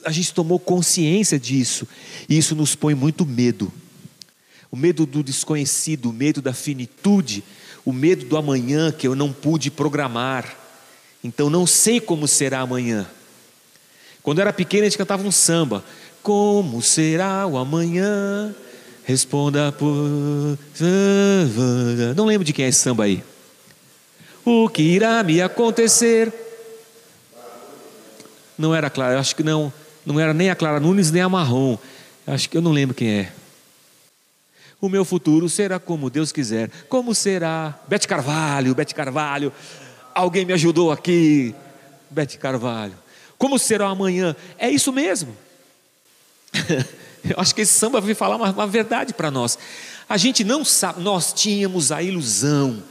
a 0.04 0.11
gente 0.11 0.32
tomou 0.32 0.59
consciência 0.59 1.38
disso, 1.38 1.87
e 2.28 2.37
isso 2.37 2.54
nos 2.54 2.75
põe 2.75 2.94
muito 2.94 3.26
medo. 3.26 3.73
O 4.70 4.76
medo 4.76 5.04
do 5.04 5.23
desconhecido, 5.23 6.11
o 6.11 6.12
medo 6.12 6.40
da 6.40 6.52
finitude, 6.52 7.42
o 7.85 7.92
medo 7.92 8.25
do 8.25 8.37
amanhã 8.37 8.92
que 8.92 9.06
eu 9.06 9.14
não 9.14 9.32
pude 9.32 9.70
programar. 9.70 10.56
Então 11.23 11.50
não 11.50 11.66
sei 11.66 12.00
como 12.00 12.28
será 12.28 12.61
amanhã. 12.61 13.06
Quando 14.23 14.40
era 14.40 14.52
pequeno, 14.52 14.85
a 14.85 14.88
gente 14.88 14.99
cantava 14.99 15.26
um 15.26 15.32
samba. 15.32 15.85
Como 16.23 16.83
será 16.83 17.47
o 17.47 17.57
amanhã? 17.57 18.55
Responda 19.05 19.73
por. 19.73 20.59
Não 22.15 22.27
lembro 22.27 22.45
de 22.45 22.53
quem 22.53 22.67
é 22.67 22.69
esse 22.69 22.81
samba 22.81 23.05
aí. 23.05 23.25
O 24.45 24.69
que 24.69 24.83
irá 24.83 25.23
me 25.23 25.41
acontecer? 25.41 26.33
Não 28.57 28.75
era 28.75 28.91
Clara, 28.91 29.19
acho 29.19 29.35
que 29.35 29.43
não. 29.43 29.73
Não 30.05 30.21
era 30.21 30.35
nem 30.35 30.50
a 30.50 30.55
Clara 30.55 30.79
Nunes 30.79 31.11
nem 31.11 31.23
a 31.23 31.29
Marrom. 31.29 31.79
Acho 32.27 32.49
que 32.49 32.57
eu 32.57 32.62
não 32.62 32.73
lembro 32.73 32.95
quem 32.95 33.21
é. 33.21 33.33
O 34.81 34.89
meu 34.89 35.05
futuro 35.05 35.49
será 35.49 35.79
como 35.79 36.09
Deus 36.09 36.33
quiser. 36.33 36.71
Como 36.89 37.15
será? 37.15 37.79
Bete 37.89 38.07
Carvalho, 38.07 38.75
Bete 38.75 38.95
Carvalho. 38.95 39.53
Alguém 40.15 40.45
me 40.45 40.53
ajudou 40.53 40.91
aqui. 40.91 41.55
Bete 42.11 42.39
Carvalho. 42.39 42.95
Como 43.37 43.59
será 43.59 43.89
amanhã? 43.89 44.35
É 44.59 44.71
isso 44.71 44.93
mesmo. 44.93 45.37
Eu 47.23 47.37
acho 47.38 47.54
que 47.54 47.61
esse 47.61 47.75
samba 47.75 48.00
vai 48.00 48.14
falar 48.14 48.37
uma, 48.37 48.50
uma 48.50 48.66
verdade 48.66 49.12
para 49.12 49.30
nós. 49.30 49.59
A 50.09 50.16
gente 50.16 50.42
não 50.42 50.64
sabe, 50.64 51.02
nós 51.02 51.33
tínhamos 51.33 51.92
a 51.92 52.02
ilusão 52.02 52.83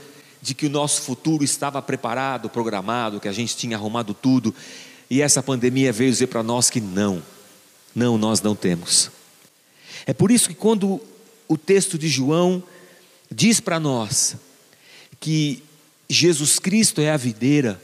de 0.41 0.53
que 0.53 0.67
o 0.67 0.69
nosso 0.69 1.01
futuro 1.01 1.43
estava 1.43 1.81
preparado, 1.81 2.49
programado, 2.49 3.19
que 3.19 3.27
a 3.27 3.31
gente 3.31 3.57
tinha 3.57 3.75
arrumado 3.75 4.13
tudo, 4.13 4.53
e 5.09 5.21
essa 5.21 5.41
pandemia 5.43 5.91
veio 5.91 6.11
dizer 6.11 6.27
para 6.27 6.43
nós 6.43 6.69
que 6.69 6.79
não, 6.79 7.21
não, 7.93 8.17
nós 8.17 8.41
não 8.41 8.55
temos. 8.55 9.09
É 10.05 10.13
por 10.13 10.31
isso 10.31 10.47
que 10.47 10.55
quando 10.55 11.01
o 11.47 11.57
texto 11.57 11.97
de 11.97 12.07
João 12.07 12.63
diz 13.29 13.59
para 13.59 13.79
nós 13.79 14.35
que 15.19 15.63
Jesus 16.07 16.59
Cristo 16.59 17.01
é 17.01 17.11
a 17.11 17.17
videira, 17.17 17.81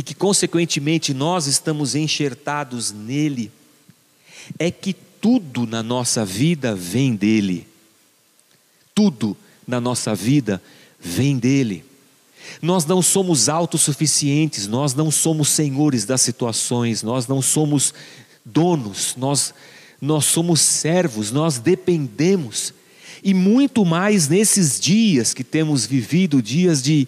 e 0.00 0.02
que, 0.02 0.14
consequentemente, 0.14 1.12
nós 1.12 1.46
estamos 1.46 1.94
enxertados 1.94 2.90
nele, 2.90 3.50
é 4.58 4.70
que 4.70 4.92
tudo 4.92 5.66
na 5.66 5.82
nossa 5.82 6.24
vida 6.24 6.74
vem 6.74 7.14
dele. 7.14 7.66
Tudo 8.94 9.36
na 9.66 9.80
nossa 9.80 10.14
vida 10.14 10.62
vem 10.98 11.38
dele. 11.38 11.84
Nós 12.60 12.84
não 12.84 13.00
somos 13.02 13.48
autossuficientes, 13.48 14.66
nós 14.66 14.94
não 14.94 15.10
somos 15.10 15.48
senhores 15.48 16.04
das 16.04 16.20
situações, 16.20 17.02
nós 17.02 17.26
não 17.26 17.40
somos 17.40 17.94
donos, 18.44 19.14
nós, 19.16 19.54
nós 20.00 20.24
somos 20.24 20.60
servos, 20.60 21.30
nós 21.30 21.58
dependemos. 21.58 22.72
E 23.22 23.34
muito 23.34 23.84
mais 23.84 24.28
nesses 24.28 24.80
dias 24.80 25.34
que 25.34 25.44
temos 25.44 25.86
vivido 25.86 26.42
dias 26.42 26.82
de 26.82 27.06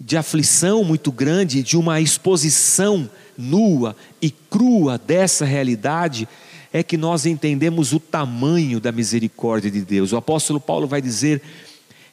de 0.00 0.16
aflição 0.16 0.82
muito 0.82 1.12
grande, 1.12 1.62
de 1.62 1.76
uma 1.76 2.00
exposição 2.00 3.08
nua 3.36 3.94
e 4.22 4.30
crua 4.30 4.96
dessa 4.96 5.44
realidade, 5.44 6.26
é 6.72 6.82
que 6.82 6.96
nós 6.96 7.26
entendemos 7.26 7.92
o 7.92 8.00
tamanho 8.00 8.80
da 8.80 8.92
misericórdia 8.92 9.70
de 9.70 9.80
Deus. 9.80 10.12
O 10.12 10.16
apóstolo 10.16 10.60
Paulo 10.60 10.86
vai 10.86 11.02
dizer 11.02 11.42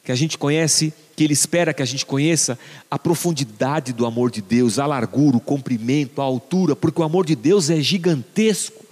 que 0.02 0.10
a 0.10 0.16
gente 0.16 0.38
conhece, 0.38 0.92
que 1.14 1.22
ele 1.22 1.32
espera 1.32 1.74
que 1.74 1.82
a 1.82 1.86
gente 1.86 2.04
conheça 2.04 2.58
a 2.90 2.98
profundidade 2.98 3.92
do 3.92 4.06
amor 4.06 4.30
de 4.30 4.40
Deus, 4.40 4.78
a 4.78 4.86
largura, 4.86 5.36
o 5.36 5.40
comprimento, 5.40 6.20
a 6.20 6.24
altura, 6.24 6.74
porque 6.74 7.00
o 7.00 7.04
amor 7.04 7.26
de 7.26 7.36
Deus 7.36 7.70
é 7.70 7.80
gigantesco. 7.80 8.86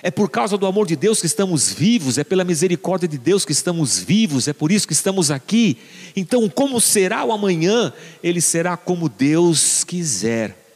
É 0.00 0.12
por 0.12 0.30
causa 0.30 0.56
do 0.56 0.66
amor 0.66 0.86
de 0.86 0.94
Deus 0.94 1.20
que 1.20 1.26
estamos 1.26 1.72
vivos, 1.72 2.18
é 2.18 2.24
pela 2.24 2.44
misericórdia 2.44 3.08
de 3.08 3.18
Deus 3.18 3.44
que 3.44 3.50
estamos 3.50 3.98
vivos, 3.98 4.46
é 4.46 4.52
por 4.52 4.70
isso 4.70 4.86
que 4.86 4.92
estamos 4.92 5.28
aqui. 5.28 5.76
Então, 6.14 6.48
como 6.48 6.80
será 6.80 7.24
o 7.24 7.32
amanhã? 7.32 7.92
Ele 8.22 8.40
será 8.40 8.76
como 8.76 9.08
Deus 9.08 9.82
quiser. 9.82 10.67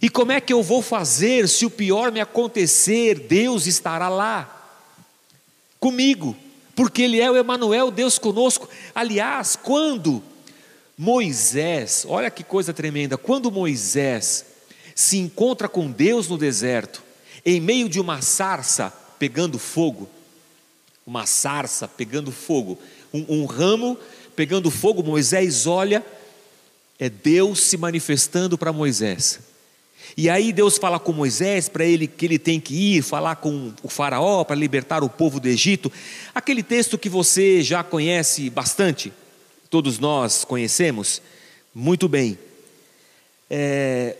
E 0.00 0.08
como 0.08 0.32
é 0.32 0.40
que 0.40 0.52
eu 0.52 0.62
vou 0.62 0.80
fazer 0.80 1.48
se 1.48 1.66
o 1.66 1.70
pior 1.70 2.10
me 2.10 2.20
acontecer? 2.20 3.18
Deus 3.18 3.66
estará 3.66 4.08
lá 4.08 4.80
comigo, 5.78 6.36
porque 6.74 7.02
Ele 7.02 7.20
é 7.20 7.30
o 7.30 7.36
Emanuel, 7.36 7.90
Deus 7.90 8.18
conosco. 8.18 8.68
Aliás, 8.94 9.56
quando 9.56 10.22
Moisés, 10.96 12.04
olha 12.08 12.30
que 12.30 12.44
coisa 12.44 12.72
tremenda, 12.72 13.18
quando 13.18 13.50
Moisés 13.50 14.46
se 14.94 15.18
encontra 15.18 15.68
com 15.68 15.90
Deus 15.90 16.28
no 16.28 16.38
deserto, 16.38 17.02
em 17.44 17.60
meio 17.60 17.88
de 17.88 18.00
uma 18.00 18.22
sarça 18.22 18.92
pegando 19.18 19.58
fogo, 19.58 20.08
uma 21.06 21.26
sarça 21.26 21.88
pegando 21.88 22.30
fogo, 22.30 22.78
um, 23.12 23.40
um 23.40 23.46
ramo 23.46 23.98
pegando 24.36 24.70
fogo, 24.70 25.02
Moisés 25.02 25.66
olha, 25.66 26.04
é 26.98 27.08
Deus 27.08 27.60
se 27.60 27.76
manifestando 27.76 28.56
para 28.56 28.72
Moisés. 28.72 29.40
E 30.16 30.28
aí 30.28 30.52
Deus 30.52 30.78
fala 30.78 30.98
com 30.98 31.12
Moisés 31.12 31.68
para 31.68 31.84
ele 31.84 32.06
que 32.06 32.26
ele 32.26 32.38
tem 32.38 32.60
que 32.60 32.74
ir 32.74 33.02
falar 33.02 33.36
com 33.36 33.72
o 33.82 33.88
faraó 33.88 34.44
para 34.44 34.56
libertar 34.56 35.02
o 35.02 35.08
povo 35.08 35.40
do 35.40 35.48
Egito. 35.48 35.90
Aquele 36.34 36.62
texto 36.62 36.98
que 36.98 37.08
você 37.08 37.62
já 37.62 37.82
conhece 37.82 38.50
bastante, 38.50 39.12
todos 39.70 39.98
nós 39.98 40.44
conhecemos 40.44 41.22
muito 41.74 42.08
bem. 42.08 42.38
É, 43.48 44.16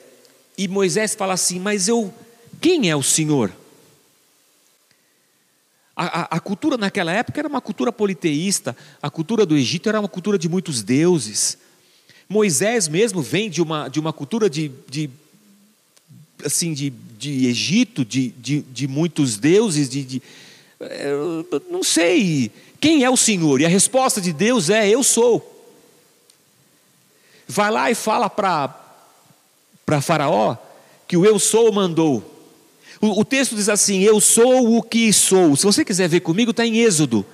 e 0.56 0.68
Moisés 0.68 1.14
fala 1.14 1.34
assim: 1.34 1.58
Mas 1.58 1.88
eu, 1.88 2.12
quem 2.60 2.90
é 2.90 2.96
o 2.96 3.02
Senhor? 3.02 3.52
A, 5.94 6.20
a, 6.20 6.36
a, 6.36 6.40
cultura 6.40 6.78
naquela 6.78 7.12
época 7.12 7.38
era 7.38 7.48
uma 7.48 7.60
cultura 7.60 7.92
politeísta, 7.92 8.74
a 9.02 9.10
cultura 9.10 9.44
do 9.44 9.56
Egito 9.56 9.88
era 9.88 10.00
uma 10.00 10.08
cultura 10.08 10.38
de 10.38 10.48
muitos 10.48 10.82
deuses. 10.82 11.58
Moisés 12.28 12.88
mesmo 12.88 13.20
vem 13.20 13.50
de 13.50 13.60
uma, 13.60 13.88
de 13.88 14.00
uma 14.00 14.12
cultura 14.12 14.48
de, 14.48 14.72
de 14.88 15.10
assim, 16.44 16.72
de, 16.72 16.90
de 17.18 17.46
Egito, 17.46 18.04
de, 18.04 18.28
de, 18.38 18.60
de 18.60 18.88
muitos 18.88 19.36
deuses, 19.36 19.88
de, 19.88 20.04
de 20.04 20.22
não 21.70 21.82
sei 21.82 22.50
quem 22.80 23.04
é 23.04 23.10
o 23.10 23.16
Senhor, 23.16 23.60
e 23.60 23.64
a 23.64 23.68
resposta 23.68 24.20
de 24.20 24.32
Deus 24.32 24.68
é: 24.68 24.88
Eu 24.88 25.02
sou. 25.02 25.48
Vai 27.46 27.70
lá 27.70 27.90
e 27.90 27.94
fala 27.94 28.28
para 28.28 30.00
Faraó 30.00 30.56
que 31.06 31.16
o 31.16 31.24
Eu 31.24 31.38
sou 31.38 31.70
mandou. 31.72 32.28
O, 33.00 33.20
o, 33.20 33.24
texto 33.24 33.54
diz 33.54 33.68
assim: 33.68 34.00
Eu 34.02 34.20
sou 34.20 34.76
o 34.76 34.82
que 34.82 35.12
sou. 35.12 35.54
Se 35.54 35.64
você 35.64 35.84
quiser 35.84 36.08
ver 36.08 36.20
comigo, 36.20 36.50
está 36.50 36.66
em 36.66 36.78
Êxodo, 36.78 37.24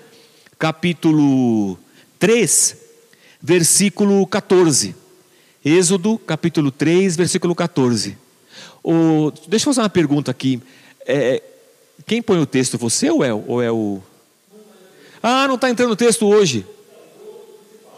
capítulo 0.59 1.79
3, 2.19 2.77
versículo 3.41 4.27
14. 4.27 4.95
Êxodo, 5.65 6.19
capítulo 6.19 6.71
3, 6.71 7.17
versículo 7.17 7.55
14. 7.55 8.19
O, 8.91 9.31
deixa 9.47 9.69
eu 9.69 9.75
fazer 9.75 9.83
uma 9.83 9.91
pergunta 9.91 10.31
aqui. 10.31 10.63
É, 11.07 11.43
quem 12.07 12.23
põe 12.23 12.41
o 12.41 12.47
texto, 12.47 12.79
você 12.79 13.11
ou 13.11 13.23
é, 13.23 13.35
ou 13.35 13.63
é 13.63 13.71
o. 13.71 14.01
Ah, 15.23 15.47
não 15.47 15.57
está 15.57 15.69
entrando 15.69 15.91
o 15.91 15.97
texto 15.97 16.27
hoje. 16.27 16.65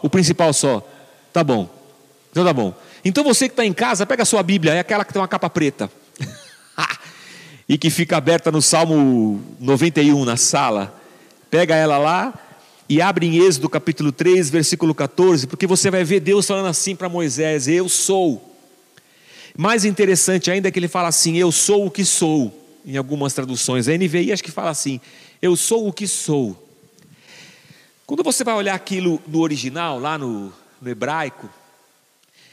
O 0.01 0.09
principal 0.09 0.51
só. 0.51 0.85
Tá 1.31 1.45
bom. 1.45 1.69
Então 2.29 2.43
tá 2.43 2.51
bom. 2.51 2.73
Então 3.05 3.23
você 3.23 3.47
que 3.47 3.53
está 3.53 3.65
em 3.65 3.71
casa, 3.71 4.05
pega 4.05 4.23
a 4.23 4.25
sua 4.25 4.43
Bíblia, 4.43 4.73
é 4.73 4.79
aquela 4.79 5.05
que 5.05 5.13
tem 5.13 5.21
uma 5.21 5.29
capa 5.29 5.49
preta. 5.49 5.89
e 7.69 7.77
que 7.77 7.89
fica 7.89 8.17
aberta 8.17 8.51
no 8.51 8.61
Salmo 8.61 9.41
91 9.61 10.25
na 10.25 10.35
sala. 10.35 10.93
Pega 11.49 11.73
ela 11.73 11.97
lá 11.97 12.33
e 12.89 13.01
abre 13.01 13.27
em 13.27 13.37
Êxodo 13.37 13.69
capítulo 13.69 14.11
3, 14.11 14.49
versículo 14.49 14.93
14, 14.93 15.47
porque 15.47 15.65
você 15.65 15.89
vai 15.89 16.03
ver 16.03 16.19
Deus 16.19 16.45
falando 16.45 16.67
assim 16.67 16.97
para 16.97 17.07
Moisés: 17.07 17.69
Eu 17.69 17.87
sou 17.87 18.50
mais 19.57 19.85
interessante 19.85 20.49
ainda 20.49 20.67
é 20.67 20.71
que 20.71 20.79
ele 20.79 20.87
fala 20.87 21.07
assim: 21.07 21.37
Eu 21.37 21.51
sou 21.51 21.85
o 21.85 21.91
que 21.91 22.05
sou, 22.05 22.79
em 22.85 22.97
algumas 22.97 23.33
traduções. 23.33 23.87
A 23.87 23.97
NVI 23.97 24.31
acho 24.31 24.43
que 24.43 24.51
fala 24.51 24.69
assim: 24.69 24.99
Eu 25.41 25.55
sou 25.55 25.87
o 25.87 25.93
que 25.93 26.07
sou. 26.07 26.67
Quando 28.05 28.23
você 28.23 28.43
vai 28.43 28.55
olhar 28.55 28.75
aquilo 28.75 29.21
no 29.27 29.39
original, 29.39 29.99
lá 29.99 30.17
no, 30.17 30.53
no 30.81 30.89
hebraico, 30.89 31.49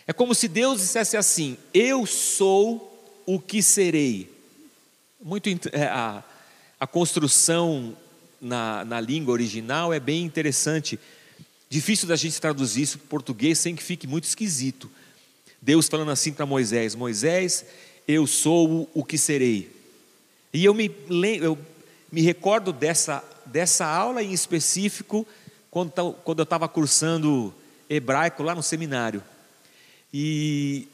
é 0.06 0.12
como 0.12 0.34
se 0.34 0.48
Deus 0.48 0.80
dissesse 0.80 1.16
assim: 1.16 1.56
Eu 1.72 2.06
sou 2.06 2.88
o 3.26 3.38
que 3.38 3.62
serei. 3.62 4.30
Muito 5.20 5.48
é, 5.72 5.84
a, 5.84 6.22
a 6.78 6.86
construção 6.86 7.96
na, 8.40 8.84
na 8.84 9.00
língua 9.00 9.32
original 9.32 9.92
é 9.92 10.00
bem 10.00 10.24
interessante. 10.24 10.98
Difícil 11.68 12.08
da 12.08 12.16
gente 12.16 12.40
traduzir 12.40 12.82
isso 12.82 12.98
para 12.98 13.08
português 13.08 13.58
sem 13.58 13.76
que 13.76 13.82
fique 13.82 14.06
muito 14.06 14.24
esquisito. 14.24 14.90
Deus 15.60 15.88
falando 15.88 16.10
assim 16.10 16.32
para 16.32 16.46
Moisés: 16.46 16.94
Moisés, 16.94 17.64
eu 18.06 18.26
sou 18.26 18.88
o 18.94 19.04
que 19.04 19.18
serei. 19.18 19.70
E 20.52 20.64
eu 20.64 20.72
me, 20.72 20.90
eu 21.40 21.58
me 22.10 22.22
recordo 22.22 22.72
dessa, 22.72 23.22
dessa 23.44 23.86
aula 23.86 24.22
em 24.22 24.32
específico, 24.32 25.26
quando, 25.70 25.92
eu 26.26 26.42
estava 26.42 26.68
cursando 26.68 27.54
hebraico 27.88 28.42
lá 28.42 28.54
no 28.54 28.62
seminário. 28.62 29.22
E 30.12 30.88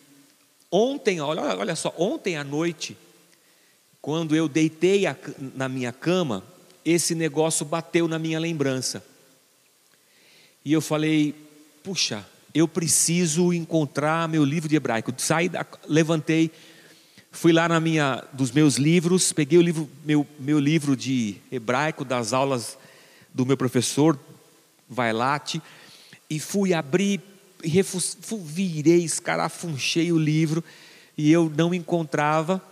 ontem, 0.70 1.20
olha, 1.20 1.42
olha 1.42 1.76
só, 1.76 1.94
ontem 1.96 2.36
à 2.36 2.42
noite, 2.42 2.96
quando 4.02 4.34
eu 4.34 4.48
deitei 4.48 5.06
a, 5.06 5.16
na 5.54 5.68
minha 5.68 5.92
cama, 5.92 6.44
esse 6.84 7.14
negócio 7.14 7.64
bateu 7.64 8.08
na 8.08 8.18
minha 8.18 8.38
lembrança. 8.38 9.04
E 10.64 10.72
eu 10.72 10.80
falei, 10.80 11.34
puxa, 11.82 12.26
eu 12.54 12.68
preciso 12.68 13.52
encontrar 13.52 14.28
meu 14.28 14.44
livro 14.44 14.68
de 14.68 14.76
hebraico. 14.76 15.12
Saí, 15.18 15.50
levantei, 15.88 16.52
fui 17.32 17.52
lá 17.52 17.68
na 17.68 17.80
minha, 17.80 18.22
dos 18.32 18.52
meus 18.52 18.76
livros, 18.76 19.32
peguei 19.32 19.58
o 19.58 19.62
livro, 19.62 19.90
meu, 20.04 20.24
meu 20.38 20.60
livro 20.60 20.96
de 20.96 21.36
hebraico 21.50 22.04
das 22.04 22.32
aulas 22.32 22.78
do 23.34 23.44
meu 23.44 23.56
professor 23.56 24.16
Vailate 24.88 25.60
e 26.30 26.38
fui 26.38 26.72
abrir, 26.72 27.20
refus, 27.62 28.16
virei, 28.44 29.02
escarafunchei 29.02 30.12
o 30.12 30.18
livro 30.18 30.62
e 31.18 31.32
eu 31.32 31.52
não 31.56 31.74
encontrava. 31.74 32.62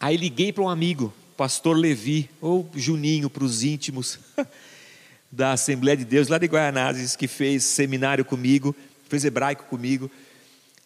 Aí 0.00 0.16
liguei 0.16 0.52
para 0.52 0.64
um 0.64 0.68
amigo, 0.70 1.12
pastor 1.36 1.76
Levi, 1.76 2.30
ou 2.40 2.70
Juninho 2.74 3.28
para 3.28 3.44
os 3.44 3.62
íntimos. 3.62 4.18
da 5.36 5.52
Assembleia 5.52 5.98
de 5.98 6.04
Deus 6.06 6.28
lá 6.28 6.38
de 6.38 6.46
Guaianazes, 6.46 7.14
que 7.14 7.28
fez 7.28 7.62
seminário 7.62 8.24
comigo, 8.24 8.74
fez 9.06 9.22
hebraico 9.22 9.64
comigo. 9.64 10.10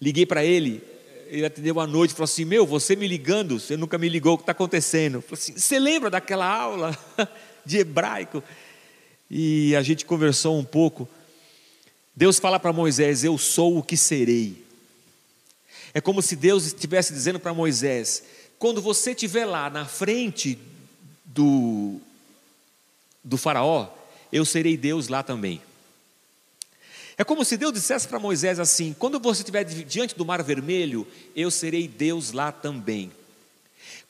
Liguei 0.02 0.26
para 0.26 0.44
ele, 0.44 0.82
ele 1.28 1.46
atendeu 1.46 1.78
à 1.78 1.86
noite 1.86 2.12
falou 2.12 2.24
assim: 2.24 2.44
Meu, 2.44 2.66
você 2.66 2.96
me 2.96 3.06
ligando, 3.06 3.60
você 3.60 3.76
nunca 3.76 3.96
me 3.96 4.08
ligou, 4.08 4.34
o 4.34 4.36
que 4.36 4.42
está 4.42 4.50
acontecendo? 4.50 5.22
Falei 5.22 5.40
assim: 5.40 5.56
Você 5.56 5.78
lembra 5.78 6.10
daquela 6.10 6.44
aula 6.44 6.98
de 7.64 7.78
hebraico? 7.78 8.42
E 9.30 9.76
a 9.76 9.82
gente 9.82 10.04
conversou 10.04 10.58
um 10.58 10.64
pouco. 10.64 11.08
Deus 12.16 12.40
fala 12.40 12.58
para 12.58 12.72
Moisés: 12.72 13.22
Eu 13.22 13.38
sou 13.38 13.78
o 13.78 13.84
que 13.84 13.96
serei. 13.96 14.64
É 15.94 16.00
como 16.00 16.20
se 16.20 16.34
Deus 16.34 16.66
estivesse 16.66 17.12
dizendo 17.12 17.38
para 17.38 17.54
Moisés: 17.54 18.24
Quando 18.58 18.82
você 18.82 19.12
estiver 19.12 19.44
lá 19.44 19.70
na 19.70 19.84
frente 19.86 20.58
do, 21.24 22.00
do 23.22 23.36
Faraó, 23.36 23.99
eu 24.32 24.44
serei 24.44 24.76
Deus 24.76 25.08
lá 25.08 25.22
também. 25.22 25.60
É 27.20 27.24
como 27.24 27.44
se 27.44 27.58
Deus 27.58 27.72
dissesse 27.72 28.08
para 28.08 28.18
Moisés 28.18 28.58
assim: 28.58 28.94
quando 28.98 29.20
você 29.20 29.42
estiver 29.42 29.64
diante 29.64 30.16
do 30.16 30.24
mar 30.24 30.42
vermelho, 30.42 31.06
eu 31.36 31.50
serei 31.50 31.86
Deus 31.86 32.32
lá 32.32 32.50
também. 32.50 33.12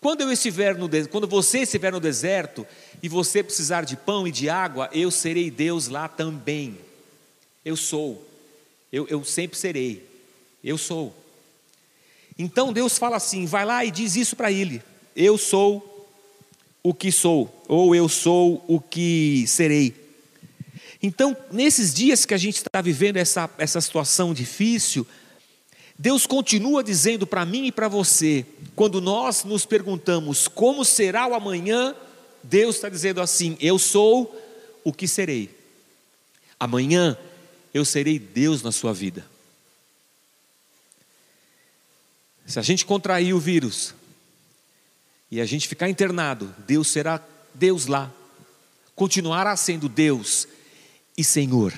Quando 0.01 0.21
eu 0.23 0.33
estiver 0.33 0.77
no 0.77 0.89
quando 1.09 1.27
você 1.27 1.61
estiver 1.61 1.93
no 1.93 2.01
deserto 2.01 2.67
e 3.03 3.09
você 3.09 3.43
precisar 3.43 3.85
de 3.85 3.97
pão 3.97 4.27
e 4.27 4.31
de 4.31 4.49
água, 4.49 4.89
eu 4.93 5.11
serei 5.11 5.51
Deus 5.51 5.89
lá 5.89 6.09
também. 6.09 6.79
Eu 7.65 7.77
sou. 7.77 8.27
Eu, 8.93 9.07
eu 9.09 9.25
sempre 9.25 9.59
serei. 9.59 10.07
Eu 10.63 10.79
sou. 10.79 11.15
Então 12.39 12.73
Deus 12.73 12.97
fala 12.97 13.17
assim: 13.17 13.45
vai 13.45 13.65
lá 13.65 13.85
e 13.85 13.91
diz 13.91 14.17
isso 14.17 14.37
para 14.37 14.53
ele. 14.53 14.83
Eu 15.15 15.37
sou 15.37 16.09
o 16.83 16.95
que 16.95 17.13
sou, 17.13 17.53
ou 17.69 17.95
eu 17.95 18.09
sou 18.09 18.65
o 18.67 18.81
que 18.81 19.45
serei. 19.47 19.95
Então, 21.03 21.37
nesses 21.51 21.95
dias 21.95 22.27
que 22.27 22.35
a 22.35 22.39
gente 22.39 22.57
está 22.57 22.81
vivendo 22.83 23.17
essa, 23.17 23.49
essa 23.57 23.81
situação 23.81 24.35
difícil, 24.35 25.07
Deus 25.99 26.27
continua 26.27 26.85
dizendo 26.85 27.27
para 27.27 27.45
mim 27.45 27.67
e 27.67 27.73
para 27.73 27.89
você, 27.89 28.45
quando 28.75 29.01
nós 29.01 29.45
nos 29.45 29.65
perguntamos 29.65 30.47
como 30.49 30.85
será 30.85 31.27
o 31.27 31.35
amanhã, 31.35 31.95
Deus 32.43 32.77
está 32.77 32.89
dizendo 32.89 33.21
assim: 33.21 33.57
Eu 33.61 33.79
sou 33.79 34.35
o 34.85 34.93
que 34.93 35.09
serei. 35.09 35.51
Amanhã 36.59 37.17
eu 37.73 37.85
serei 37.85 38.19
Deus 38.19 38.63
na 38.63 38.73
sua 38.73 38.93
vida. 38.93 39.25
Se 42.47 42.59
a 42.59 42.63
gente 42.63 42.85
contrair 42.85 43.33
o 43.33 43.39
vírus 43.39 43.95
e 45.31 45.41
a 45.41 45.47
gente 45.47 45.69
ficar 45.69 45.89
internado, 45.89 46.55
Deus 46.67 46.89
será 46.89 47.23
Deus 47.55 47.87
lá, 47.87 48.13
continuará 48.95 49.57
sendo 49.57 49.89
Deus 49.89 50.49
e 51.21 51.25
Senhor. 51.25 51.73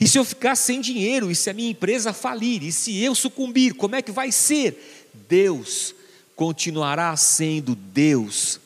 E 0.00 0.06
se 0.06 0.18
eu 0.18 0.24
ficar 0.24 0.54
sem 0.54 0.80
dinheiro, 0.80 1.30
e 1.30 1.34
se 1.34 1.50
a 1.50 1.52
minha 1.52 1.70
empresa 1.70 2.12
falir, 2.12 2.62
e 2.62 2.70
se 2.70 3.02
eu 3.02 3.14
sucumbir, 3.14 3.74
como 3.74 3.96
é 3.96 4.02
que 4.02 4.12
vai 4.12 4.30
ser? 4.30 5.08
Deus 5.28 5.94
continuará 6.36 7.16
sendo 7.16 7.74
Deus 7.74 8.60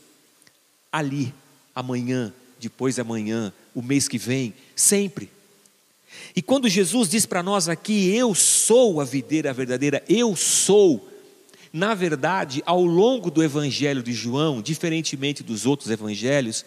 ali, 0.90 1.32
amanhã, 1.74 2.34
depois 2.60 2.96
de 2.96 3.00
amanhã, 3.00 3.52
o 3.74 3.80
mês 3.80 4.08
que 4.08 4.18
vem, 4.18 4.52
sempre. 4.76 5.30
E 6.36 6.42
quando 6.42 6.68
Jesus 6.68 7.08
diz 7.08 7.24
para 7.24 7.42
nós 7.42 7.68
aqui, 7.68 8.14
eu 8.14 8.34
sou 8.34 9.00
a 9.00 9.04
videira 9.04 9.54
verdadeira, 9.54 10.04
eu 10.06 10.36
sou, 10.36 11.08
na 11.72 11.94
verdade, 11.94 12.62
ao 12.66 12.84
longo 12.84 13.30
do 13.30 13.42
Evangelho 13.42 14.02
de 14.02 14.12
João, 14.12 14.60
diferentemente 14.60 15.42
dos 15.42 15.64
outros 15.64 15.90
evangelhos, 15.90 16.66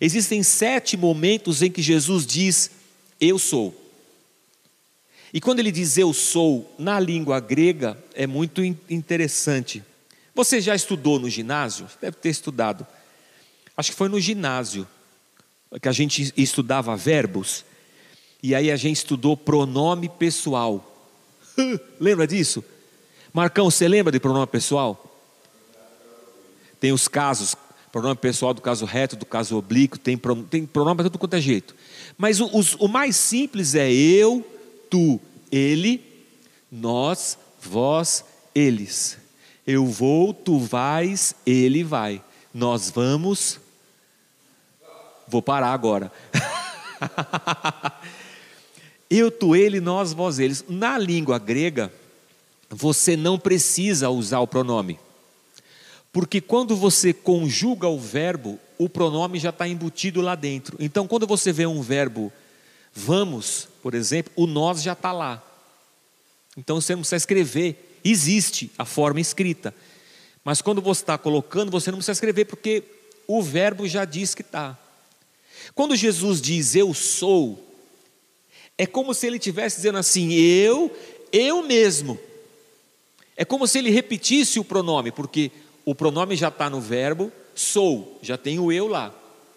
existem 0.00 0.42
sete 0.42 0.96
momentos 0.96 1.62
em 1.62 1.70
que 1.70 1.82
Jesus 1.82 2.26
diz, 2.26 2.70
eu 3.20 3.38
sou. 3.38 3.74
E 5.32 5.40
quando 5.40 5.58
ele 5.58 5.70
diz 5.70 5.98
eu 5.98 6.12
sou, 6.12 6.74
na 6.78 6.98
língua 6.98 7.38
grega, 7.40 7.98
é 8.14 8.26
muito 8.26 8.62
interessante. 8.62 9.82
Você 10.34 10.60
já 10.60 10.74
estudou 10.74 11.18
no 11.18 11.28
ginásio? 11.28 11.86
Deve 12.00 12.16
ter 12.16 12.30
estudado. 12.30 12.86
Acho 13.76 13.90
que 13.90 13.96
foi 13.96 14.08
no 14.08 14.20
ginásio 14.20 14.86
que 15.80 15.88
a 15.88 15.92
gente 15.92 16.32
estudava 16.36 16.96
verbos. 16.96 17.64
E 18.42 18.54
aí 18.54 18.70
a 18.70 18.76
gente 18.76 18.96
estudou 18.96 19.36
pronome 19.36 20.08
pessoal. 20.08 21.10
Lembra 22.00 22.26
disso? 22.26 22.64
Marcão, 23.32 23.70
você 23.70 23.86
lembra 23.86 24.10
de 24.10 24.18
pronome 24.18 24.46
pessoal? 24.46 25.04
Tem 26.80 26.92
os 26.92 27.08
casos, 27.08 27.54
pronome 27.98 28.16
pessoal 28.16 28.54
do 28.54 28.62
caso 28.62 28.84
reto, 28.84 29.16
do 29.16 29.26
caso 29.26 29.56
oblíquo, 29.56 29.98
tem, 29.98 30.16
tem 30.48 30.64
pronome 30.64 30.96
para 30.96 31.04
tudo 31.04 31.18
quanto 31.18 31.34
é 31.34 31.40
jeito. 31.40 31.74
Mas 32.16 32.40
o 32.40 32.88
mais 32.88 33.16
simples 33.16 33.74
é 33.74 33.92
eu, 33.92 34.46
tu, 34.88 35.20
ele, 35.50 36.00
nós, 36.70 37.36
vós, 37.60 38.24
eles. 38.54 39.18
Eu 39.66 39.84
vou, 39.84 40.32
tu 40.32 40.58
vais, 40.58 41.34
ele 41.44 41.82
vai. 41.82 42.22
Nós 42.54 42.88
vamos. 42.88 43.58
Vou 45.26 45.42
parar 45.42 45.72
agora. 45.72 46.12
eu, 49.10 49.30
tu, 49.30 49.56
ele, 49.56 49.80
nós, 49.80 50.12
vós, 50.12 50.38
eles. 50.38 50.64
Na 50.68 50.96
língua 50.96 51.38
grega, 51.38 51.92
você 52.70 53.16
não 53.16 53.38
precisa 53.38 54.08
usar 54.08 54.38
o 54.38 54.46
pronome. 54.46 54.98
Porque 56.12 56.40
quando 56.40 56.74
você 56.74 57.12
conjuga 57.12 57.88
o 57.88 57.98
verbo, 57.98 58.58
o 58.78 58.88
pronome 58.88 59.38
já 59.38 59.50
está 59.50 59.68
embutido 59.68 60.20
lá 60.20 60.34
dentro. 60.34 60.76
Então, 60.80 61.06
quando 61.06 61.26
você 61.26 61.52
vê 61.52 61.66
um 61.66 61.82
verbo 61.82 62.32
vamos, 62.98 63.68
por 63.80 63.94
exemplo, 63.94 64.32
o 64.34 64.46
nós 64.46 64.82
já 64.82 64.92
está 64.92 65.12
lá. 65.12 65.42
Então 66.56 66.80
você 66.80 66.94
não 66.94 67.02
precisa 67.02 67.16
escrever, 67.16 68.00
existe 68.04 68.70
a 68.76 68.84
forma 68.84 69.20
escrita. 69.20 69.72
Mas 70.44 70.60
quando 70.60 70.82
você 70.82 71.02
está 71.02 71.16
colocando, 71.16 71.70
você 71.70 71.90
não 71.90 71.98
precisa 71.98 72.12
escrever, 72.12 72.46
porque 72.46 72.82
o 73.26 73.40
verbo 73.40 73.86
já 73.86 74.04
diz 74.04 74.34
que 74.34 74.42
está. 74.42 74.76
Quando 75.74 75.94
Jesus 75.94 76.40
diz 76.40 76.74
eu 76.74 76.92
sou, 76.92 77.64
é 78.76 78.86
como 78.86 79.14
se 79.14 79.26
ele 79.26 79.36
estivesse 79.36 79.76
dizendo 79.76 79.98
assim, 79.98 80.32
eu, 80.32 80.94
eu 81.32 81.62
mesmo. 81.62 82.18
É 83.36 83.44
como 83.44 83.68
se 83.68 83.78
ele 83.78 83.90
repetisse 83.90 84.58
o 84.58 84.64
pronome, 84.64 85.12
porque 85.12 85.52
o 85.90 85.94
pronome 85.94 86.36
já 86.36 86.48
está 86.48 86.68
no 86.68 86.82
verbo, 86.82 87.32
sou, 87.54 88.18
já 88.20 88.36
tem 88.36 88.58
o 88.58 88.70
eu 88.70 88.86
lá. 88.86 89.10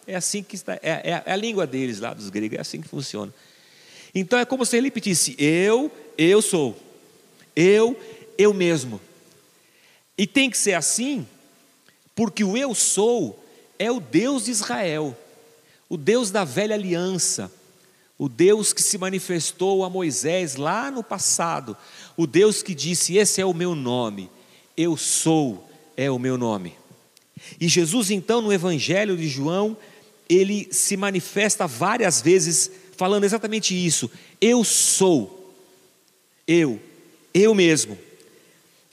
É 0.07 0.15
assim 0.15 0.41
que 0.41 0.55
está, 0.55 0.75
é, 0.75 0.79
é, 1.03 1.23
é 1.25 1.31
a 1.33 1.35
língua 1.35 1.67
deles 1.67 1.99
lá, 1.99 2.13
dos 2.13 2.29
gregos, 2.29 2.57
é 2.57 2.61
assim 2.61 2.79
que 2.79 2.87
funciona. 2.87 3.33
Então 4.15 4.39
é 4.39 4.45
como 4.45 4.65
se 4.65 4.77
ele 4.77 4.87
repetisse: 4.87 5.35
eu, 5.37 5.91
eu 6.17 6.41
sou, 6.41 6.79
eu, 7.53 7.99
eu 8.37 8.53
mesmo. 8.53 9.01
E 10.17 10.25
tem 10.25 10.49
que 10.49 10.57
ser 10.57 10.71
assim, 10.71 11.27
porque 12.15 12.45
o 12.45 12.55
eu 12.55 12.73
sou 12.73 13.43
é 13.77 13.91
o 13.91 13.99
Deus 13.99 14.45
de 14.45 14.51
Israel, 14.51 15.17
o 15.89 15.97
Deus 15.97 16.31
da 16.31 16.45
velha 16.45 16.75
aliança, 16.75 17.51
o 18.17 18.29
Deus 18.29 18.71
que 18.71 18.81
se 18.81 18.97
manifestou 18.97 19.83
a 19.83 19.89
Moisés 19.89 20.55
lá 20.55 20.89
no 20.89 21.03
passado, 21.03 21.75
o 22.15 22.25
Deus 22.25 22.63
que 22.63 22.73
disse: 22.73 23.17
Esse 23.17 23.41
é 23.41 23.45
o 23.45 23.53
meu 23.53 23.75
nome, 23.75 24.31
eu 24.77 24.95
sou 24.95 25.69
é 25.95 26.10
o 26.10 26.19
meu 26.19 26.38
nome. 26.38 26.75
E 27.60 27.67
Jesus, 27.67 28.12
então, 28.12 28.41
no 28.41 28.54
Evangelho 28.54 29.17
de 29.17 29.27
João, 29.27 29.75
ele 30.30 30.67
se 30.71 30.95
manifesta 30.95 31.67
várias 31.67 32.21
vezes 32.21 32.71
falando 32.95 33.23
exatamente 33.23 33.73
isso: 33.73 34.10
Eu 34.39 34.63
sou, 34.63 35.54
eu, 36.47 36.80
eu 37.34 37.54
mesmo. 37.54 37.97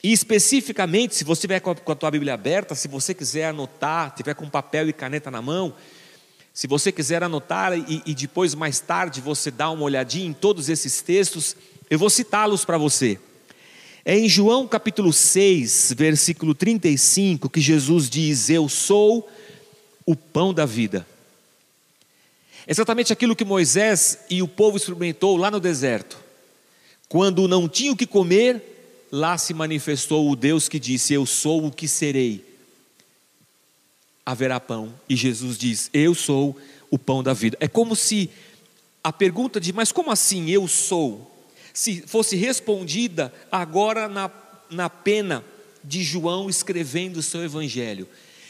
E 0.02 0.12
especificamente, 0.12 1.14
se 1.14 1.24
você 1.24 1.42
tiver 1.42 1.60
com 1.60 1.70
a 1.70 1.94
tua 1.94 2.10
Bíblia 2.10 2.34
aberta, 2.34 2.74
se 2.74 2.86
você 2.86 3.12
quiser 3.12 3.46
anotar, 3.46 4.14
tiver 4.14 4.34
com 4.34 4.48
papel 4.48 4.88
e 4.88 4.92
caneta 4.92 5.30
na 5.30 5.42
mão, 5.42 5.74
se 6.54 6.66
você 6.66 6.90
quiser 6.90 7.22
anotar 7.22 7.76
e, 7.76 8.02
e 8.06 8.14
depois, 8.14 8.54
mais 8.54 8.80
tarde, 8.80 9.20
você 9.20 9.50
dá 9.50 9.70
uma 9.70 9.82
olhadinha 9.82 10.26
em 10.26 10.32
todos 10.32 10.68
esses 10.68 11.02
textos, 11.02 11.56
eu 11.90 11.98
vou 11.98 12.10
citá-los 12.10 12.64
para 12.64 12.78
você. 12.78 13.18
É 14.04 14.18
em 14.18 14.28
João 14.28 14.66
capítulo 14.66 15.12
6, 15.12 15.94
versículo 15.96 16.54
35, 16.54 17.48
que 17.50 17.60
Jesus 17.60 18.08
diz: 18.08 18.48
Eu 18.48 18.68
sou 18.68 19.28
o 20.06 20.16
pão 20.16 20.54
da 20.54 20.64
vida. 20.64 21.06
Exatamente 22.66 23.12
aquilo 23.12 23.36
que 23.36 23.44
Moisés 23.44 24.20
e 24.28 24.42
o 24.42 24.48
povo 24.48 24.76
experimentou 24.76 25.36
lá 25.36 25.50
no 25.50 25.60
deserto. 25.60 26.18
Quando 27.08 27.48
não 27.48 27.68
tinham 27.68 27.94
o 27.94 27.96
que 27.96 28.06
comer, 28.06 29.06
lá 29.10 29.38
se 29.38 29.54
manifestou 29.54 30.30
o 30.30 30.36
Deus 30.36 30.68
que 30.68 30.78
disse: 30.78 31.14
Eu 31.14 31.24
sou 31.26 31.66
o 31.66 31.72
que 31.72 31.88
serei. 31.88 32.44
Haverá 34.24 34.60
pão. 34.60 34.94
E 35.08 35.16
Jesus 35.16 35.56
diz: 35.58 35.90
Eu 35.92 36.14
sou 36.14 36.56
o 36.90 36.98
pão 36.98 37.22
da 37.22 37.32
vida. 37.32 37.56
É 37.60 37.68
como 37.68 37.96
se 37.96 38.30
a 39.02 39.12
pergunta 39.12 39.60
de, 39.60 39.72
mas 39.72 39.90
como 39.90 40.10
assim 40.10 40.50
eu 40.50 40.68
sou? 40.68 41.37
Se 41.78 42.02
fosse 42.04 42.34
respondida 42.34 43.32
agora 43.52 44.08
na, 44.08 44.28
na 44.68 44.90
pena 44.90 45.44
de 45.84 46.02
João 46.02 46.50
escrevendo 46.50 47.18
o 47.18 47.22
seu 47.22 47.44
evangelho. 47.44 48.08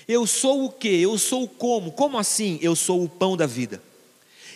Eu 0.09 0.27
sou 0.27 0.65
o 0.65 0.73
que? 0.73 0.89
Eu 0.89 1.19
sou 1.19 1.47
como? 1.47 1.93
Como 1.93 2.17
assim 2.17 2.59
eu 2.63 2.75
sou 2.75 3.05
o 3.05 3.09
pão 3.09 3.37
da 3.37 3.45
vida? 3.45 3.83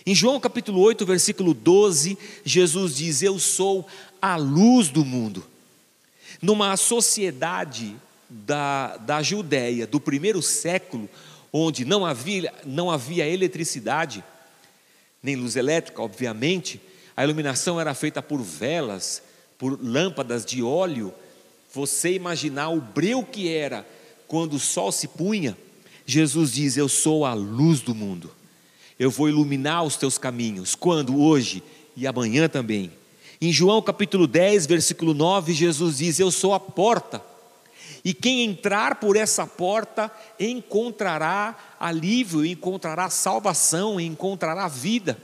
Em 0.06 0.14
João 0.14 0.40
capítulo 0.40 0.80
8, 0.80 1.04
versículo 1.04 1.52
12, 1.52 2.16
Jesus 2.46 2.96
diz: 2.96 3.20
Eu 3.20 3.38
sou 3.38 3.86
a 4.22 4.36
luz 4.36 4.88
do 4.88 5.04
mundo. 5.04 5.44
Numa 6.40 6.74
sociedade 6.78 7.94
da, 8.26 8.96
da 8.96 9.22
Judéia 9.22 9.86
do 9.86 10.00
primeiro 10.00 10.40
século, 10.40 11.10
onde 11.52 11.84
não 11.84 12.06
havia, 12.06 12.50
não 12.64 12.90
havia 12.90 13.28
eletricidade, 13.28 14.24
nem 15.22 15.36
luz 15.36 15.56
elétrica, 15.56 16.00
obviamente, 16.00 16.80
a 17.16 17.24
iluminação 17.24 17.80
era 17.80 17.94
feita 17.94 18.22
por 18.22 18.40
velas, 18.40 19.22
por 19.58 19.78
lâmpadas 19.82 20.44
de 20.44 20.62
óleo. 20.62 21.12
Você 21.72 22.12
imaginar 22.12 22.68
o 22.70 22.80
breu 22.80 23.22
que 23.24 23.52
era 23.52 23.86
quando 24.28 24.54
o 24.54 24.60
sol 24.60 24.90
se 24.92 25.08
punha, 25.08 25.56
Jesus 26.06 26.52
diz: 26.52 26.76
Eu 26.76 26.88
sou 26.88 27.24
a 27.24 27.34
luz 27.34 27.80
do 27.80 27.94
mundo 27.94 28.30
eu 29.02 29.10
vou 29.10 29.28
iluminar 29.28 29.82
os 29.82 29.96
teus 29.96 30.16
caminhos. 30.16 30.76
Quando? 30.76 31.20
Hoje 31.20 31.60
e 31.96 32.06
amanhã 32.06 32.48
também. 32.48 32.92
Em 33.40 33.52
João 33.52 33.82
capítulo 33.82 34.28
10, 34.28 34.66
versículo 34.66 35.12
9, 35.12 35.52
Jesus 35.52 35.98
diz: 35.98 36.20
Eu 36.20 36.30
sou 36.30 36.54
a 36.54 36.60
porta. 36.60 37.20
E 38.04 38.14
quem 38.14 38.44
entrar 38.44 39.00
por 39.00 39.16
essa 39.16 39.44
porta 39.44 40.08
encontrará 40.38 41.56
alívio, 41.80 42.46
encontrará 42.46 43.10
salvação, 43.10 44.00
encontrará 44.00 44.68
vida. 44.68 45.18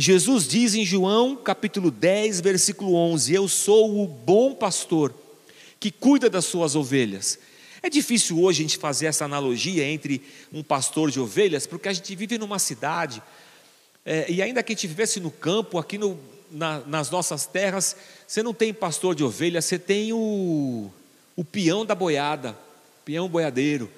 Jesus 0.00 0.46
diz 0.46 0.76
em 0.76 0.84
João 0.84 1.34
capítulo 1.34 1.90
10, 1.90 2.40
versículo 2.40 2.94
11: 2.94 3.34
Eu 3.34 3.48
sou 3.48 4.00
o 4.00 4.06
bom 4.06 4.54
pastor 4.54 5.12
que 5.80 5.90
cuida 5.90 6.30
das 6.30 6.44
suas 6.44 6.76
ovelhas. 6.76 7.36
É 7.82 7.90
difícil 7.90 8.40
hoje 8.40 8.60
a 8.60 8.62
gente 8.62 8.78
fazer 8.78 9.06
essa 9.06 9.24
analogia 9.24 9.84
entre 9.84 10.22
um 10.52 10.62
pastor 10.62 11.10
de 11.10 11.18
ovelhas, 11.18 11.66
porque 11.66 11.88
a 11.88 11.92
gente 11.92 12.14
vive 12.14 12.38
numa 12.38 12.60
cidade, 12.60 13.20
é, 14.06 14.30
e 14.30 14.40
ainda 14.40 14.62
que 14.62 14.72
a 14.72 14.76
gente 14.76 14.86
vivesse 14.86 15.18
no 15.18 15.32
campo, 15.32 15.78
aqui 15.78 15.98
no, 15.98 16.16
na, 16.48 16.78
nas 16.86 17.10
nossas 17.10 17.46
terras, 17.46 17.96
você 18.24 18.40
não 18.40 18.54
tem 18.54 18.72
pastor 18.72 19.16
de 19.16 19.24
ovelhas, 19.24 19.64
você 19.64 19.80
tem 19.80 20.12
o, 20.12 20.92
o 21.34 21.44
peão 21.44 21.84
da 21.84 21.96
boiada, 21.96 22.56
peão 23.04 23.28
boiadeiro. 23.28 23.90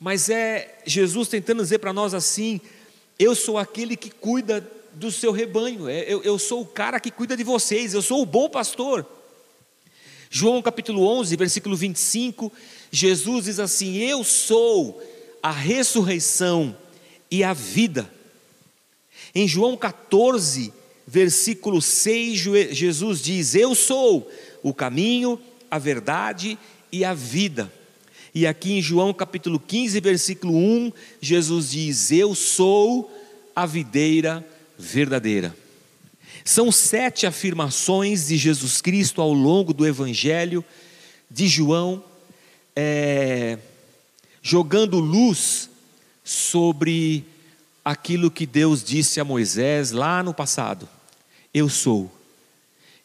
Mas 0.00 0.30
é 0.30 0.78
Jesus 0.86 1.28
tentando 1.28 1.62
dizer 1.62 1.78
para 1.78 1.92
nós 1.92 2.14
assim: 2.14 2.58
eu 3.18 3.34
sou 3.34 3.58
aquele 3.58 3.98
que 3.98 4.08
cuida 4.08 4.66
do 4.94 5.10
seu 5.10 5.32
rebanho, 5.32 5.88
é, 5.88 6.04
eu, 6.06 6.22
eu 6.22 6.38
sou 6.38 6.62
o 6.62 6.66
cara 6.66 7.00
que 7.00 7.10
cuida 7.10 7.36
de 7.36 7.44
vocês, 7.44 7.94
eu 7.94 8.02
sou 8.02 8.22
o 8.22 8.26
bom 8.26 8.48
pastor. 8.48 9.06
João 10.30 10.62
capítulo 10.62 11.06
11, 11.06 11.36
versículo 11.36 11.76
25, 11.76 12.50
Jesus 12.90 13.44
diz 13.44 13.58
assim: 13.58 13.98
Eu 13.98 14.24
sou 14.24 15.02
a 15.42 15.50
ressurreição 15.50 16.76
e 17.30 17.44
a 17.44 17.52
vida. 17.52 18.10
Em 19.34 19.46
João 19.46 19.76
14, 19.76 20.72
versículo 21.06 21.82
6, 21.82 22.38
Jesus 22.70 23.20
diz: 23.20 23.54
Eu 23.54 23.74
sou 23.74 24.30
o 24.62 24.72
caminho, 24.72 25.38
a 25.70 25.78
verdade 25.78 26.58
e 26.90 27.04
a 27.04 27.12
vida. 27.12 27.72
E 28.34 28.46
aqui 28.46 28.72
em 28.72 28.80
João 28.80 29.12
capítulo 29.12 29.60
15, 29.60 30.00
versículo 30.00 30.56
1, 30.56 30.92
Jesus 31.20 31.70
diz: 31.70 32.10
Eu 32.10 32.34
sou 32.34 33.10
a 33.54 33.66
videira 33.66 34.46
verdadeira. 34.78 35.54
São 36.44 36.72
sete 36.72 37.26
afirmações 37.26 38.28
de 38.28 38.36
Jesus 38.36 38.80
Cristo 38.80 39.20
ao 39.20 39.32
longo 39.32 39.72
do 39.72 39.86
Evangelho 39.86 40.64
de 41.30 41.46
João, 41.46 42.02
é, 42.74 43.58
jogando 44.42 44.98
luz 44.98 45.70
sobre 46.24 47.24
aquilo 47.84 48.30
que 48.30 48.44
Deus 48.44 48.82
disse 48.82 49.20
a 49.20 49.24
Moisés 49.24 49.92
lá 49.92 50.22
no 50.22 50.34
passado: 50.34 50.88
Eu 51.54 51.68
sou, 51.68 52.10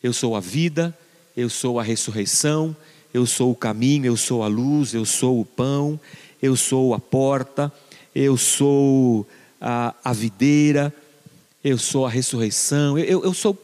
eu 0.01 0.13
sou 0.13 0.35
a 0.35 0.39
vida, 0.39 0.97
eu 1.35 1.49
sou 1.49 1.79
a 1.79 1.83
ressurreição, 1.83 2.75
eu 3.13 3.25
sou 3.25 3.51
o 3.51 3.55
caminho, 3.55 4.07
eu 4.07 4.17
sou 4.17 4.43
a 4.43 4.47
luz, 4.47 4.95
eu 4.95 5.05
sou 5.05 5.39
o 5.39 5.45
pão, 5.45 5.99
eu 6.41 6.55
sou 6.55 6.95
a 6.95 6.99
porta, 6.99 7.71
eu 8.15 8.35
sou 8.35 9.27
a, 9.61 9.93
a 10.03 10.11
videira 10.11 10.93
eu 11.67 11.77
sou 11.77 12.05
a 12.05 12.09
ressurreição, 12.09 12.97
eu, 12.97 13.23
eu, 13.23 13.33
sou, 13.33 13.57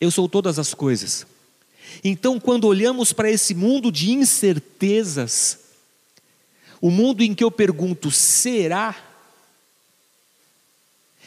eu 0.00 0.10
sou 0.10 0.28
todas 0.28 0.58
as 0.58 0.72
coisas. 0.72 1.26
Então, 2.02 2.40
quando 2.40 2.66
olhamos 2.66 3.12
para 3.12 3.30
esse 3.30 3.54
mundo 3.54 3.92
de 3.92 4.10
incertezas, 4.10 5.58
o 6.80 6.90
mundo 6.90 7.22
em 7.22 7.34
que 7.34 7.44
eu 7.44 7.50
pergunto: 7.50 8.10
será? 8.10 8.96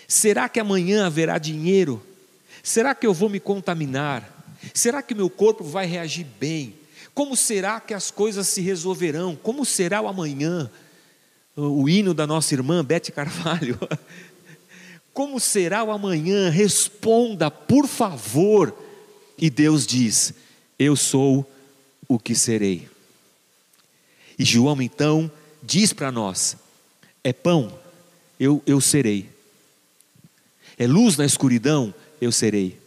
Será 0.07 0.49
que 0.49 0.59
amanhã 0.59 1.05
haverá 1.05 1.37
dinheiro? 1.37 2.01
Será 2.63 2.95
que 2.95 3.05
eu 3.05 3.13
vou 3.13 3.29
me 3.29 3.39
contaminar? 3.39 4.29
Será 4.73 5.01
que 5.01 5.13
meu 5.13 5.29
corpo 5.29 5.63
vai 5.63 5.85
reagir 5.85 6.25
bem? 6.39 6.75
Como 7.13 7.35
será 7.35 7.79
que 7.79 7.93
as 7.93 8.09
coisas 8.09 8.47
se 8.47 8.61
resolverão? 8.61 9.35
Como 9.35 9.65
será 9.65 10.01
o 10.01 10.07
amanhã? 10.07 10.71
O 11.55 11.87
hino 11.87 12.13
da 12.13 12.25
nossa 12.25 12.55
irmã 12.55 12.83
Bete 12.83 13.11
Carvalho 13.11 13.77
Como 15.13 15.39
será 15.39 15.83
o 15.83 15.91
amanhã? 15.91 16.49
Responda, 16.49 17.51
por 17.51 17.87
favor. 17.87 18.75
E 19.37 19.49
Deus 19.49 19.85
diz: 19.85 20.33
Eu 20.77 20.95
sou 20.95 21.49
o 22.07 22.17
que 22.17 22.33
serei. 22.33 22.89
E 24.37 24.43
João 24.43 24.81
então 24.81 25.31
diz 25.61 25.93
para 25.93 26.11
nós: 26.11 26.57
É 27.23 27.31
pão, 27.31 27.77
eu, 28.39 28.61
eu 28.65 28.81
serei. 28.81 29.29
É 30.77 30.87
luz 30.87 31.15
na 31.15 31.25
escuridão, 31.25 31.93
eu 32.19 32.31
serei. 32.31 32.79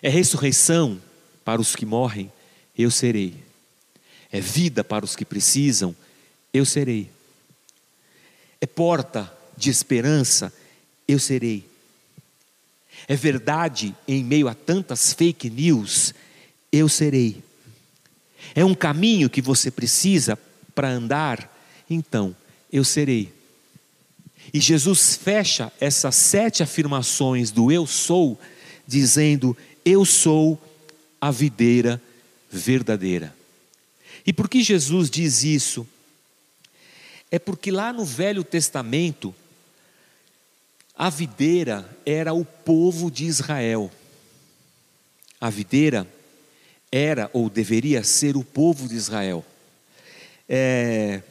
É 0.00 0.08
ressurreição 0.08 1.00
para 1.44 1.60
os 1.60 1.74
que 1.74 1.84
morrem, 1.84 2.32
eu 2.78 2.90
serei. 2.90 3.34
É 4.30 4.40
vida 4.40 4.84
para 4.84 5.04
os 5.04 5.16
que 5.16 5.24
precisam, 5.24 5.94
eu 6.54 6.64
serei. 6.64 7.10
É 8.60 8.66
porta 8.66 9.32
de 9.56 9.68
esperança, 9.68 10.52
eu 11.10 11.18
serei. 11.18 11.64
É 13.08 13.16
verdade 13.16 13.94
em 14.06 14.22
meio 14.22 14.48
a 14.48 14.54
tantas 14.54 15.12
fake 15.12 15.50
news, 15.50 16.14
eu 16.70 16.88
serei. 16.88 17.42
É 18.54 18.64
um 18.64 18.74
caminho 18.74 19.30
que 19.30 19.42
você 19.42 19.70
precisa 19.70 20.38
para 20.74 20.88
andar, 20.88 21.50
então 21.88 22.34
eu 22.72 22.84
serei. 22.84 23.32
E 24.52 24.60
Jesus 24.60 25.16
fecha 25.16 25.72
essas 25.80 26.14
sete 26.16 26.62
afirmações 26.62 27.50
do 27.50 27.70
eu 27.70 27.86
sou, 27.86 28.38
dizendo: 28.86 29.56
Eu 29.84 30.04
sou 30.04 30.60
a 31.20 31.30
videira 31.30 32.00
verdadeira. 32.50 33.34
E 34.26 34.32
por 34.32 34.48
que 34.48 34.62
Jesus 34.62 35.10
diz 35.10 35.44
isso? 35.44 35.86
É 37.30 37.38
porque 37.38 37.70
lá 37.70 37.92
no 37.92 38.04
Velho 38.04 38.42
Testamento, 38.42 39.34
a 41.00 41.08
videira 41.08 41.88
era 42.04 42.34
o 42.34 42.44
povo 42.44 43.10
de 43.10 43.24
Israel. 43.24 43.90
A 45.40 45.48
videira 45.48 46.06
era 46.92 47.30
ou 47.32 47.48
deveria 47.48 48.04
ser 48.04 48.36
o 48.36 48.44
povo 48.44 48.86
de 48.86 48.96
Israel. 48.96 49.42
É, 50.46 51.22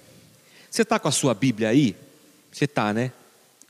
você 0.72 0.82
está 0.82 0.98
com 0.98 1.08
a 1.08 1.12
sua 1.12 1.36
Bíblia 1.36 1.70
aí? 1.70 1.96
Você 2.52 2.66
está, 2.66 2.92
né? 2.92 3.12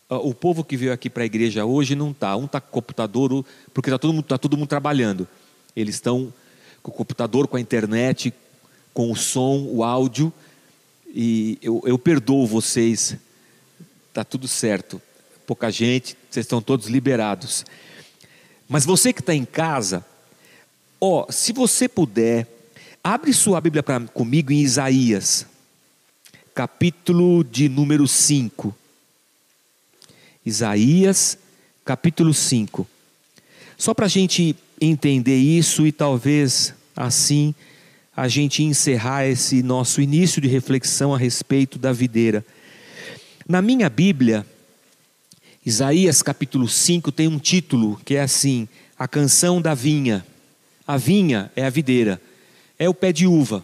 O 0.08 0.34
povo 0.34 0.64
que 0.64 0.78
veio 0.78 0.94
aqui 0.94 1.10
para 1.10 1.24
a 1.24 1.26
igreja 1.26 1.66
hoje 1.66 1.96
não 1.96 2.12
está. 2.12 2.34
Um 2.38 2.46
está 2.46 2.62
com 2.62 2.70
o 2.70 2.72
computador, 2.72 3.46
porque 3.74 3.90
está 3.90 4.00
todo, 4.00 4.24
tá 4.24 4.38
todo 4.38 4.56
mundo 4.56 4.70
trabalhando. 4.70 5.28
Eles 5.76 5.96
estão 5.96 6.34
com 6.82 6.92
o 6.92 6.94
computador, 6.94 7.46
com 7.46 7.58
a 7.58 7.60
internet, 7.60 8.34
com 8.94 9.12
o 9.12 9.18
som, 9.18 9.66
o 9.70 9.84
áudio. 9.84 10.32
E 11.08 11.58
eu, 11.62 11.84
eu 11.86 12.00
perdoo 12.00 12.48
vocês, 12.48 13.18
está 14.08 14.24
tudo 14.24 14.48
certo 14.48 15.02
pouca 15.50 15.72
gente, 15.72 16.16
vocês 16.30 16.44
estão 16.46 16.62
todos 16.62 16.86
liberados. 16.86 17.66
Mas 18.68 18.86
você 18.86 19.12
que 19.12 19.20
está 19.20 19.34
em 19.34 19.46
casa, 19.46 20.06
ó, 21.02 21.26
se 21.32 21.52
você 21.52 21.90
puder, 21.90 22.46
abre 23.04 23.34
sua 23.34 23.60
Bíblia 23.60 23.82
pra, 23.82 24.00
comigo 24.00 24.54
em 24.54 24.60
Isaías, 24.60 25.48
capítulo 26.54 27.44
de 27.44 27.68
número 27.68 28.08
5. 28.08 28.76
Isaías, 30.46 31.36
capítulo 31.84 32.32
5. 32.32 32.88
Só 33.76 33.96
para 33.96 34.06
a 34.06 34.10
gente 34.10 34.56
entender 34.80 35.38
isso 35.38 35.88
e 35.88 35.92
talvez 35.92 36.76
assim 36.96 37.56
a 38.16 38.28
gente 38.28 38.62
encerrar 38.62 39.26
esse 39.26 39.64
nosso 39.64 40.00
início 40.00 40.40
de 40.40 40.48
reflexão 40.48 41.12
a 41.12 41.18
respeito 41.18 41.80
da 41.80 41.92
videira. 41.92 42.46
Na 43.48 43.64
minha 43.64 43.90
Bíblia, 43.90 44.46
Isaías 45.66 46.22
capítulo 46.22 46.70
5 46.70 47.12
tem 47.12 47.28
um 47.28 47.38
título 47.38 48.00
que 48.06 48.16
é 48.16 48.22
assim: 48.22 48.68
A 48.98 49.08
canção 49.08 49.62
da 49.62 49.74
vinha. 49.74 50.26
A 50.88 50.98
vinha 50.98 51.52
é 51.56 51.66
a 51.66 51.70
videira, 51.70 52.20
é 52.80 52.90
o 52.90 52.94
pé 52.94 53.12
de 53.12 53.28
uva, 53.28 53.64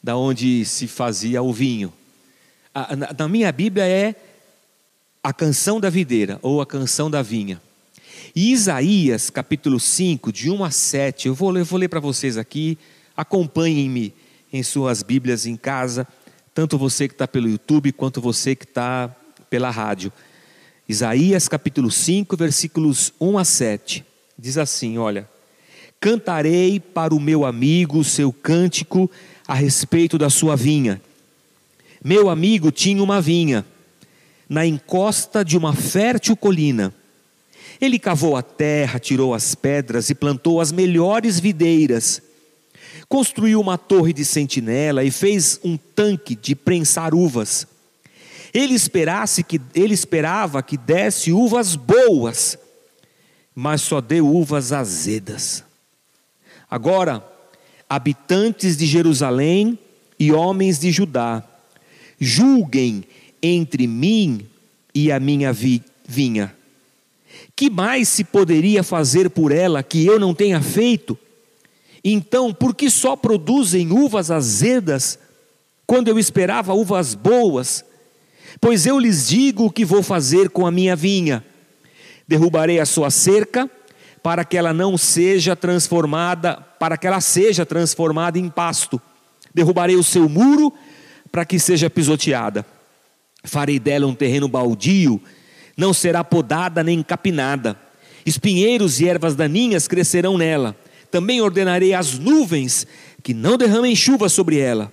da 0.00 0.16
onde 0.16 0.64
se 0.64 0.86
fazia 0.86 1.42
o 1.42 1.52
vinho. 1.52 1.92
Na 3.16 3.26
minha 3.26 3.50
Bíblia 3.50 3.84
é 3.88 4.14
a 5.22 5.32
canção 5.32 5.80
da 5.80 5.90
videira 5.90 6.38
ou 6.42 6.60
a 6.60 6.66
canção 6.66 7.10
da 7.10 7.22
vinha. 7.22 7.60
E 8.36 8.52
Isaías 8.52 9.30
capítulo 9.30 9.80
5, 9.80 10.30
de 10.30 10.50
1 10.50 10.62
a 10.62 10.70
7, 10.70 11.28
eu 11.28 11.34
vou, 11.34 11.56
eu 11.56 11.64
vou 11.64 11.78
ler 11.78 11.88
para 11.88 11.98
vocês 11.98 12.36
aqui, 12.36 12.78
acompanhem-me 13.16 14.14
em 14.52 14.62
suas 14.62 15.02
Bíblias 15.02 15.46
em 15.46 15.56
casa, 15.56 16.06
tanto 16.54 16.78
você 16.78 17.08
que 17.08 17.14
está 17.14 17.26
pelo 17.26 17.48
YouTube 17.48 17.90
quanto 17.92 18.20
você 18.20 18.54
que 18.54 18.64
está 18.64 19.08
pela 19.50 19.70
rádio. 19.70 20.12
Isaías 20.86 21.48
capítulo 21.48 21.90
5, 21.90 22.36
versículos 22.36 23.12
1 23.18 23.38
a 23.38 23.44
7. 23.44 24.04
Diz 24.38 24.58
assim: 24.58 24.98
Olha, 24.98 25.26
cantarei 25.98 26.78
para 26.78 27.14
o 27.14 27.20
meu 27.20 27.46
amigo 27.46 27.98
o 27.98 28.04
seu 28.04 28.30
cântico 28.30 29.10
a 29.48 29.54
respeito 29.54 30.18
da 30.18 30.28
sua 30.28 30.54
vinha. 30.54 31.00
Meu 32.04 32.28
amigo 32.28 32.70
tinha 32.70 33.02
uma 33.02 33.18
vinha 33.18 33.64
na 34.46 34.66
encosta 34.66 35.42
de 35.42 35.56
uma 35.56 35.74
fértil 35.74 36.36
colina. 36.36 36.94
Ele 37.80 37.98
cavou 37.98 38.36
a 38.36 38.42
terra, 38.42 38.98
tirou 38.98 39.32
as 39.32 39.54
pedras 39.54 40.10
e 40.10 40.14
plantou 40.14 40.60
as 40.60 40.70
melhores 40.70 41.40
videiras. 41.40 42.20
Construiu 43.08 43.58
uma 43.58 43.78
torre 43.78 44.12
de 44.12 44.24
sentinela 44.24 45.02
e 45.02 45.10
fez 45.10 45.58
um 45.64 45.78
tanque 45.78 46.36
de 46.36 46.54
prensar 46.54 47.14
uvas. 47.14 47.66
Ele 48.54 48.72
esperasse 48.72 49.42
que 49.42 49.60
ele 49.74 49.92
esperava 49.92 50.62
que 50.62 50.76
desse 50.76 51.32
uvas 51.32 51.74
boas, 51.74 52.56
mas 53.52 53.82
só 53.82 54.00
deu 54.00 54.28
uvas 54.28 54.72
azedas. 54.72 55.64
Agora, 56.70 57.24
habitantes 57.90 58.76
de 58.76 58.86
Jerusalém 58.86 59.76
e 60.18 60.30
homens 60.30 60.78
de 60.78 60.92
Judá, 60.92 61.42
julguem 62.20 63.02
entre 63.42 63.88
mim 63.88 64.46
e 64.94 65.10
a 65.10 65.18
minha 65.18 65.52
vinha. 65.52 66.54
Que 67.56 67.68
mais 67.68 68.08
se 68.08 68.22
poderia 68.22 68.84
fazer 68.84 69.30
por 69.30 69.50
ela 69.50 69.82
que 69.82 70.06
eu 70.06 70.20
não 70.20 70.32
tenha 70.32 70.62
feito? 70.62 71.18
Então, 72.04 72.54
por 72.54 72.74
que 72.74 72.88
só 72.88 73.16
produzem 73.16 73.90
uvas 73.90 74.30
azedas 74.30 75.18
quando 75.86 76.08
eu 76.08 76.18
esperava 76.18 76.72
uvas 76.72 77.14
boas? 77.14 77.84
Pois 78.60 78.86
eu 78.86 78.98
lhes 78.98 79.28
digo 79.28 79.66
o 79.66 79.70
que 79.70 79.84
vou 79.84 80.02
fazer 80.02 80.50
com 80.50 80.66
a 80.66 80.70
minha 80.70 80.96
vinha: 80.96 81.44
derrubarei 82.26 82.80
a 82.80 82.86
sua 82.86 83.10
cerca, 83.10 83.70
para 84.22 84.44
que 84.44 84.56
ela 84.56 84.72
não 84.72 84.96
seja 84.96 85.54
transformada 85.54 86.64
para 86.84 86.98
que 86.98 87.06
ela 87.06 87.20
seja 87.22 87.64
transformada 87.64 88.38
em 88.38 88.46
pasto. 88.46 89.00
Derrubarei 89.54 89.96
o 89.96 90.02
seu 90.02 90.28
muro 90.28 90.70
para 91.32 91.42
que 91.42 91.58
seja 91.58 91.88
pisoteada. 91.88 92.66
Farei 93.42 93.78
dela 93.78 94.06
um 94.06 94.14
terreno 94.14 94.48
baldio, 94.48 95.18
não 95.78 95.94
será 95.94 96.22
podada 96.22 96.82
nem 96.82 97.02
capinada. 97.02 97.74
Espinheiros 98.26 99.00
e 99.00 99.08
ervas 99.08 99.34
daninhas 99.34 99.88
crescerão 99.88 100.36
nela. 100.36 100.76
Também 101.10 101.40
ordenarei 101.40 101.94
às 101.94 102.18
nuvens 102.18 102.86
que 103.22 103.32
não 103.32 103.56
derramem 103.56 103.96
chuva 103.96 104.28
sobre 104.28 104.58
ela. 104.58 104.92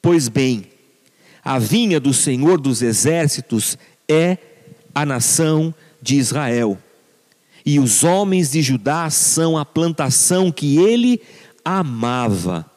Pois 0.00 0.28
bem, 0.28 0.64
a 1.48 1.58
vinha 1.58 1.98
do 1.98 2.12
Senhor 2.12 2.60
dos 2.60 2.82
exércitos 2.82 3.78
é 4.06 4.36
a 4.94 5.06
nação 5.06 5.74
de 6.02 6.16
Israel. 6.16 6.76
E 7.64 7.80
os 7.80 8.04
homens 8.04 8.50
de 8.50 8.60
Judá 8.60 9.08
são 9.08 9.56
a 9.56 9.64
plantação 9.64 10.52
que 10.52 10.76
ele 10.76 11.22
amava. 11.64 12.70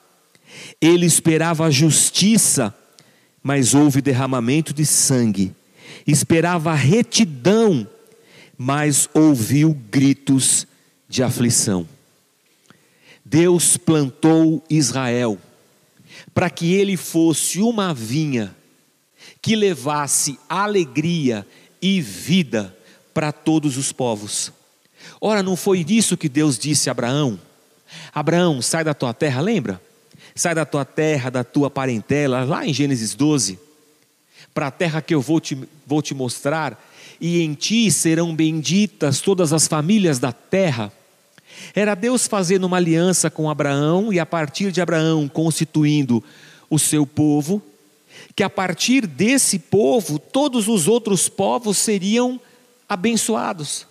Ele 0.80 1.06
esperava 1.06 1.70
justiça, 1.70 2.74
mas 3.44 3.74
houve 3.74 4.02
derramamento 4.02 4.74
de 4.74 4.86
sangue. 4.86 5.54
Esperava 6.08 6.74
retidão, 6.74 7.86
mas 8.58 9.10
ouviu 9.14 9.78
gritos 9.92 10.66
de 11.10 11.22
aflição. 11.22 11.86
Deus 13.26 13.76
plantou 13.76 14.64
Israel 14.70 15.38
para 16.34 16.50
que 16.50 16.74
ele 16.74 16.96
fosse 16.96 17.60
uma 17.60 17.94
vinha 17.94 18.56
que 19.42 19.56
levasse 19.56 20.40
alegria 20.48 21.46
e 21.82 22.00
vida 22.00 22.76
para 23.14 23.32
todos 23.32 23.78
os 23.78 23.92
povos. 23.92 24.52
Ora, 25.20 25.42
não 25.42 25.56
foi 25.56 25.84
disso 25.84 26.16
que 26.16 26.30
Deus 26.30 26.58
disse 26.58 26.90
a 26.90 26.92
Abraão? 26.92 27.40
Abraão, 28.14 28.62
sai 28.62 28.84
da 28.84 28.94
tua 28.94 29.14
terra, 29.14 29.42
lembra? 29.42 29.82
Sai 30.36 30.56
da 30.56 30.66
tua 30.66 30.86
terra, 30.86 31.30
da 31.30 31.44
tua 31.44 31.70
parentela, 31.70 32.44
lá 32.44 32.66
em 32.66 32.74
Gênesis 32.74 33.16
12, 33.16 33.60
para 34.54 34.68
a 34.68 34.72
terra 34.72 35.02
que 35.02 35.14
eu 35.14 35.22
vou 35.22 35.42
te, 35.42 35.58
vou 35.86 36.02
te 36.02 36.14
mostrar, 36.14 36.82
e 37.20 37.42
em 37.42 37.54
ti 37.54 37.92
serão 37.92 38.36
benditas 38.36 39.20
todas 39.20 39.52
as 39.54 39.68
famílias 39.68 40.20
da 40.20 40.32
terra. 40.32 40.92
Era 41.76 41.96
Deus 41.96 42.28
fazendo 42.28 42.66
uma 42.66 42.78
aliança 42.78 43.30
com 43.30 43.50
Abraão 43.50 44.12
e 44.12 44.20
a 44.20 44.26
partir 44.26 44.72
de 44.72 44.82
Abraão 44.82 45.28
constituindo 45.28 46.24
o 46.70 46.80
seu 46.80 47.06
povo, 47.06 47.62
que 48.36 48.44
a 48.44 48.50
partir 48.50 49.06
desse 49.06 49.60
povo 49.60 50.18
todos 50.18 50.68
os 50.68 50.88
outros 50.88 51.28
povos 51.28 51.78
seriam 51.78 52.40
abençoados. 52.88 53.88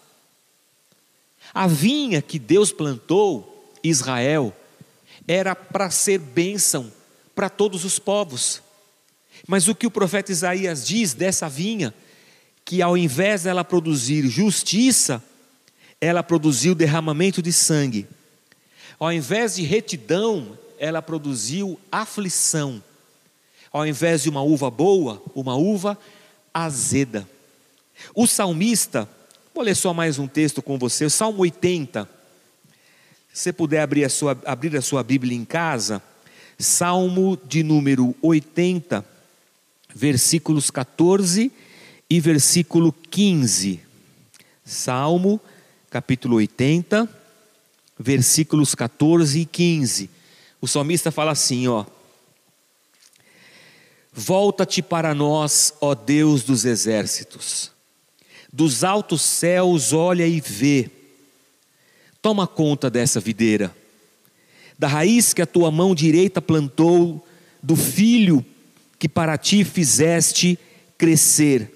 A 1.53 1.67
vinha 1.67 2.23
que 2.23 2.39
Deus 2.39 2.73
plantou, 2.73 3.73
Israel, 3.83 4.55
era 5.27 5.55
para 5.55 5.91
ser 5.91 6.19
bênção 6.19 6.93
para 7.35 7.49
todos 7.49 7.85
os 7.85 7.99
povos. 7.99 8.63
Mas 9.47 9.69
o 9.69 9.75
que 9.75 9.87
o 9.87 9.91
profeta 9.91 10.31
Isaías 10.31 10.87
diz 10.87 11.15
dessa 11.15 11.49
vinha, 11.49 11.95
que 12.65 12.83
ao 12.83 12.97
invés 12.97 13.45
dela 13.45 13.65
produzir 13.65 14.29
justiça, 14.29 15.23
ela 16.01 16.23
produziu 16.23 16.75
derramamento 16.75 17.43
de 17.43 17.53
sangue. 17.53 18.07
Ao 18.99 19.13
invés 19.13 19.57
de 19.57 19.63
retidão, 19.63 20.59
ela 20.79 21.03
produziu 21.03 21.81
aflição. 21.91 22.83
Ao 23.73 23.87
invés 23.87 24.23
de 24.23 24.29
uma 24.29 24.43
uva 24.43 24.71
boa, 24.71 25.23
uma 25.35 25.55
uva 25.55 25.97
azeda. 26.53 27.29
O 28.15 28.27
salmista, 28.27 29.09
vou 29.55 29.63
ler 29.63 29.77
só 29.77 29.95
mais 29.95 30.19
um 30.19 30.27
texto 30.27 30.61
com 30.61 30.79
você, 30.79 31.05
o 31.05 31.11
Salmo 31.11 31.43
80. 31.43 32.09
Se 33.33 33.45
você 33.45 33.53
puder 33.53 33.81
abrir 33.81 34.05
a 34.05 34.09
sua, 34.09 34.37
abrir 34.45 34.77
a 34.77 34.83
sua 34.83 35.03
Bíblia 35.03 35.37
em 35.37 35.45
casa, 35.45 36.03
Salmo 36.59 37.39
de 37.47 37.63
número 37.63 38.15
80, 38.21 39.05
versículos 39.95 40.71
14 40.71 41.53
e 42.09 42.21
versículo 42.21 42.93
15. 42.93 43.81
Salmo 44.65 45.41
capítulo 45.89 46.37
80, 46.37 47.09
versículos 47.99 48.75
14 48.75 49.41
e 49.41 49.45
15. 49.45 50.11
O 50.61 50.67
salmista 50.67 51.11
fala 51.11 51.33
assim, 51.33 51.67
ó: 51.69 51.85
Volta-te 54.23 54.83
para 54.83 55.15
nós, 55.15 55.73
ó 55.81 55.95
Deus 55.95 56.43
dos 56.43 56.67
exércitos. 56.67 57.71
Dos 58.53 58.85
altos 58.85 59.23
céus 59.23 59.95
olha 59.95 60.27
e 60.27 60.41
vê. 60.41 60.91
Toma 62.21 62.47
conta 62.47 62.91
dessa 62.91 63.19
videira. 63.19 63.75
Da 64.79 64.87
raiz 64.87 65.33
que 65.33 65.41
a 65.41 65.47
tua 65.47 65.71
mão 65.71 65.95
direita 65.95 66.43
plantou, 66.43 67.27
do 67.63 67.75
filho 67.75 68.45
que 68.99 69.09
para 69.09 69.39
ti 69.39 69.65
fizeste 69.65 70.59
crescer. 70.99 71.71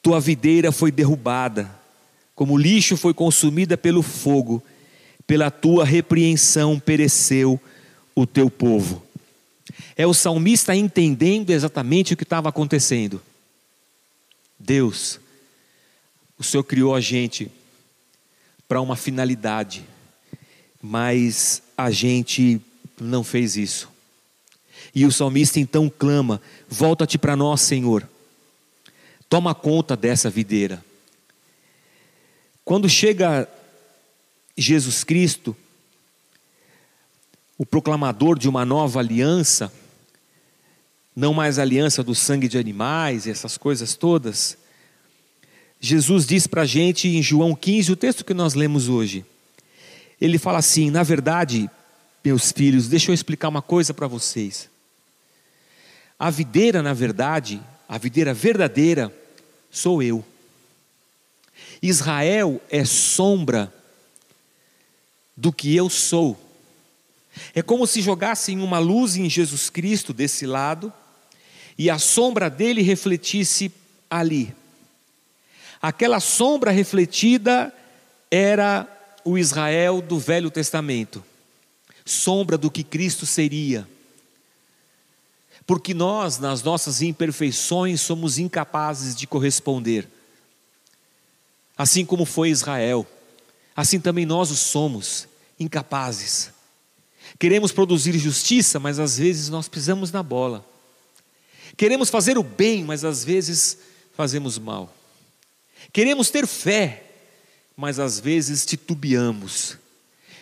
Tua 0.00 0.20
videira 0.20 0.70
foi 0.70 0.92
derrubada 0.92 1.80
como 2.32 2.56
lixo 2.56 2.96
foi 2.96 3.12
consumida 3.12 3.76
pelo 3.76 4.02
fogo, 4.02 4.62
pela 5.26 5.50
tua 5.50 5.84
repreensão 5.84 6.78
pereceu 6.78 7.60
o 8.14 8.24
teu 8.24 8.48
povo. 8.48 9.09
É 10.00 10.06
o 10.06 10.14
salmista 10.14 10.74
entendendo 10.74 11.50
exatamente 11.50 12.14
o 12.14 12.16
que 12.16 12.22
estava 12.22 12.48
acontecendo. 12.48 13.20
Deus, 14.58 15.20
o 16.38 16.42
Senhor 16.42 16.64
criou 16.64 16.94
a 16.94 17.02
gente 17.02 17.52
para 18.66 18.80
uma 18.80 18.96
finalidade, 18.96 19.84
mas 20.80 21.62
a 21.76 21.90
gente 21.90 22.62
não 22.98 23.22
fez 23.22 23.58
isso. 23.58 23.90
E 24.94 25.04
o 25.04 25.12
salmista 25.12 25.60
então 25.60 25.90
clama: 25.90 26.40
Volta-te 26.66 27.18
para 27.18 27.36
nós, 27.36 27.60
Senhor. 27.60 28.08
Toma 29.28 29.54
conta 29.54 29.94
dessa 29.94 30.30
videira. 30.30 30.82
Quando 32.64 32.88
chega 32.88 33.46
Jesus 34.56 35.04
Cristo, 35.04 35.54
o 37.58 37.66
proclamador 37.66 38.38
de 38.38 38.48
uma 38.48 38.64
nova 38.64 38.98
aliança, 39.00 39.70
não 41.20 41.34
mais 41.34 41.58
aliança 41.58 42.02
do 42.02 42.14
sangue 42.14 42.48
de 42.48 42.56
animais 42.56 43.26
e 43.26 43.30
essas 43.30 43.58
coisas 43.58 43.94
todas, 43.94 44.56
Jesus 45.78 46.26
diz 46.26 46.46
para 46.46 46.62
a 46.62 46.66
gente 46.66 47.08
em 47.08 47.22
João 47.22 47.54
15, 47.54 47.92
o 47.92 47.96
texto 47.96 48.24
que 48.24 48.32
nós 48.32 48.54
lemos 48.54 48.88
hoje, 48.88 49.22
ele 50.18 50.38
fala 50.38 50.58
assim: 50.58 50.90
na 50.90 51.02
verdade, 51.02 51.68
meus 52.24 52.50
filhos, 52.50 52.88
deixa 52.88 53.10
eu 53.10 53.14
explicar 53.14 53.48
uma 53.48 53.60
coisa 53.60 53.92
para 53.92 54.06
vocês. 54.06 54.70
A 56.18 56.30
videira, 56.30 56.82
na 56.82 56.94
verdade, 56.94 57.60
a 57.86 57.98
videira 57.98 58.32
verdadeira, 58.32 59.14
sou 59.70 60.02
eu. 60.02 60.24
Israel 61.82 62.62
é 62.70 62.82
sombra 62.86 63.72
do 65.36 65.52
que 65.52 65.76
eu 65.76 65.90
sou. 65.90 66.38
É 67.54 67.60
como 67.60 67.86
se 67.86 68.00
jogassem 68.00 68.58
uma 68.58 68.78
luz 68.78 69.16
em 69.16 69.28
Jesus 69.28 69.68
Cristo 69.68 70.14
desse 70.14 70.46
lado 70.46 70.90
e 71.80 71.88
a 71.88 71.98
sombra 71.98 72.50
dele 72.50 72.82
refletisse 72.82 73.72
ali. 74.10 74.54
Aquela 75.80 76.20
sombra 76.20 76.70
refletida 76.70 77.74
era 78.30 78.86
o 79.24 79.38
Israel 79.38 80.02
do 80.02 80.18
Velho 80.18 80.50
Testamento, 80.50 81.24
sombra 82.04 82.58
do 82.58 82.70
que 82.70 82.84
Cristo 82.84 83.24
seria. 83.24 83.88
Porque 85.66 85.94
nós, 85.94 86.38
nas 86.38 86.62
nossas 86.62 87.00
imperfeições, 87.00 88.02
somos 88.02 88.38
incapazes 88.38 89.16
de 89.16 89.26
corresponder. 89.26 90.06
Assim 91.78 92.04
como 92.04 92.26
foi 92.26 92.50
Israel, 92.50 93.06
assim 93.74 93.98
também 93.98 94.26
nós 94.26 94.50
o 94.50 94.54
somos, 94.54 95.26
incapazes. 95.58 96.50
Queremos 97.38 97.72
produzir 97.72 98.18
justiça, 98.18 98.78
mas 98.78 98.98
às 98.98 99.16
vezes 99.16 99.48
nós 99.48 99.66
pisamos 99.66 100.12
na 100.12 100.22
bola. 100.22 100.68
Queremos 101.80 102.10
fazer 102.10 102.36
o 102.36 102.42
bem, 102.42 102.84
mas 102.84 103.06
às 103.06 103.24
vezes 103.24 103.78
fazemos 104.14 104.58
mal. 104.58 104.94
Queremos 105.90 106.28
ter 106.28 106.46
fé, 106.46 107.04
mas 107.74 107.98
às 107.98 108.20
vezes 108.20 108.66
titubeamos. 108.66 109.78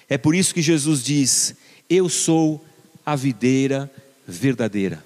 É 0.08 0.18
por 0.18 0.34
isso 0.34 0.52
que 0.52 0.60
Jesus 0.60 1.00
diz: 1.00 1.54
Eu 1.88 2.08
sou 2.08 2.66
a 3.06 3.14
videira 3.14 3.88
verdadeira, 4.26 5.04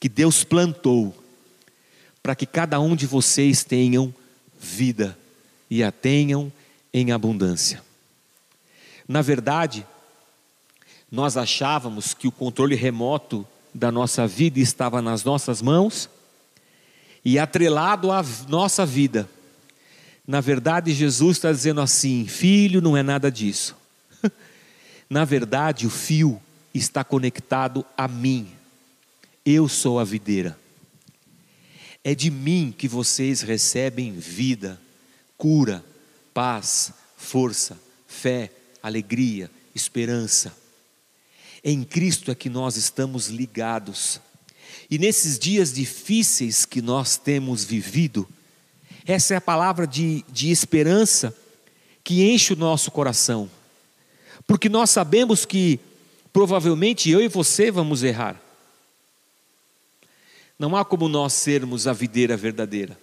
que 0.00 0.08
Deus 0.08 0.42
plantou, 0.42 1.16
para 2.20 2.34
que 2.34 2.44
cada 2.44 2.80
um 2.80 2.96
de 2.96 3.06
vocês 3.06 3.62
tenham 3.62 4.12
vida 4.58 5.16
e 5.70 5.84
a 5.84 5.92
tenham 5.92 6.52
em 6.92 7.12
abundância. 7.12 7.80
Na 9.06 9.22
verdade, 9.22 9.86
nós 11.08 11.36
achávamos 11.36 12.14
que 12.14 12.26
o 12.26 12.32
controle 12.32 12.74
remoto 12.74 13.46
da 13.74 13.90
nossa 13.90 14.26
vida 14.26 14.60
estava 14.60 15.00
nas 15.00 15.24
nossas 15.24 15.62
mãos 15.62 16.08
e 17.24 17.38
atrelado 17.38 18.10
à 18.10 18.24
nossa 18.48 18.84
vida. 18.84 19.28
Na 20.26 20.40
verdade, 20.40 20.92
Jesus 20.92 21.36
está 21.36 21.50
dizendo 21.50 21.80
assim: 21.80 22.26
filho, 22.26 22.80
não 22.80 22.96
é 22.96 23.02
nada 23.02 23.30
disso. 23.30 23.76
Na 25.08 25.24
verdade, 25.24 25.86
o 25.86 25.90
fio 25.90 26.40
está 26.72 27.02
conectado 27.02 27.84
a 27.96 28.06
mim. 28.06 28.48
Eu 29.44 29.68
sou 29.68 29.98
a 29.98 30.04
videira. 30.04 30.58
É 32.04 32.14
de 32.14 32.30
mim 32.30 32.74
que 32.76 32.88
vocês 32.88 33.42
recebem 33.42 34.12
vida, 34.12 34.80
cura, 35.36 35.84
paz, 36.34 36.92
força, 37.16 37.78
fé, 38.06 38.50
alegria, 38.82 39.50
esperança. 39.74 40.61
Em 41.64 41.84
Cristo 41.84 42.30
é 42.30 42.34
que 42.34 42.48
nós 42.48 42.76
estamos 42.76 43.28
ligados. 43.28 44.20
E 44.90 44.98
nesses 44.98 45.38
dias 45.38 45.72
difíceis 45.72 46.64
que 46.64 46.82
nós 46.82 47.16
temos 47.16 47.64
vivido, 47.64 48.28
essa 49.06 49.34
é 49.34 49.36
a 49.36 49.40
palavra 49.40 49.86
de, 49.86 50.24
de 50.28 50.50
esperança 50.50 51.36
que 52.04 52.22
enche 52.24 52.52
o 52.52 52.56
nosso 52.56 52.90
coração, 52.90 53.48
porque 54.46 54.68
nós 54.68 54.90
sabemos 54.90 55.44
que 55.44 55.78
provavelmente 56.32 57.10
eu 57.10 57.20
e 57.20 57.28
você 57.28 57.70
vamos 57.70 58.02
errar. 58.02 58.40
Não 60.58 60.76
há 60.76 60.84
como 60.84 61.08
nós 61.08 61.32
sermos 61.32 61.86
a 61.86 61.92
videira 61.92 62.36
verdadeira, 62.36 62.98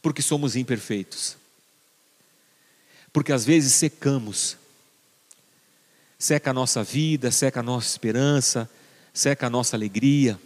porque 0.00 0.22
somos 0.22 0.56
imperfeitos. 0.56 1.36
Porque 3.12 3.32
às 3.32 3.44
vezes 3.44 3.74
secamos, 3.74 4.56
seca 6.22 6.50
a 6.50 6.54
nossa 6.54 6.84
vida, 6.84 7.32
seca 7.32 7.58
a 7.58 7.62
nossa 7.64 7.88
esperança, 7.88 8.70
seca 9.12 9.48
a 9.48 9.50
nossa 9.50 9.74
alegria. 9.74 10.38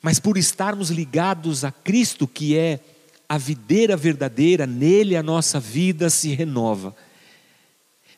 Mas 0.00 0.18
por 0.18 0.38
estarmos 0.38 0.88
ligados 0.88 1.64
a 1.64 1.70
Cristo, 1.70 2.26
que 2.26 2.56
é 2.56 2.80
a 3.28 3.36
videira 3.36 3.94
verdadeira, 3.94 4.66
nele 4.66 5.16
a 5.16 5.22
nossa 5.22 5.60
vida 5.60 6.08
se 6.08 6.30
renova. 6.30 6.96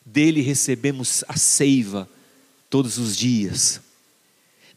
Dele 0.05 0.39
recebemos 0.39 1.21
a 1.27 1.35
seiva 1.35 2.07
todos 2.69 2.97
os 2.97 3.17
dias. 3.17 3.81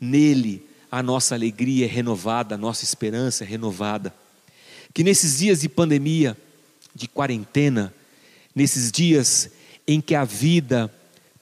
Nele 0.00 0.66
a 0.90 1.04
nossa 1.04 1.36
alegria 1.36 1.86
é 1.86 1.88
renovada, 1.88 2.56
a 2.56 2.58
nossa 2.58 2.82
esperança 2.82 3.44
é 3.44 3.46
renovada. 3.46 4.12
Que 4.92 5.04
nesses 5.04 5.38
dias 5.38 5.60
de 5.60 5.68
pandemia, 5.68 6.36
de 6.92 7.06
quarentena, 7.06 7.94
nesses 8.52 8.90
dias 8.90 9.50
em 9.86 10.00
que 10.00 10.16
a 10.16 10.24
vida 10.24 10.92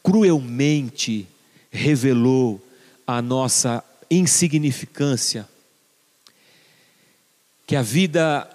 cruelmente 0.05 1.27
revelou 1.71 2.63
a 3.07 3.23
nossa 3.23 3.83
insignificância, 4.11 5.49
que 7.67 7.75
a 7.75 7.81
vida 7.81 8.49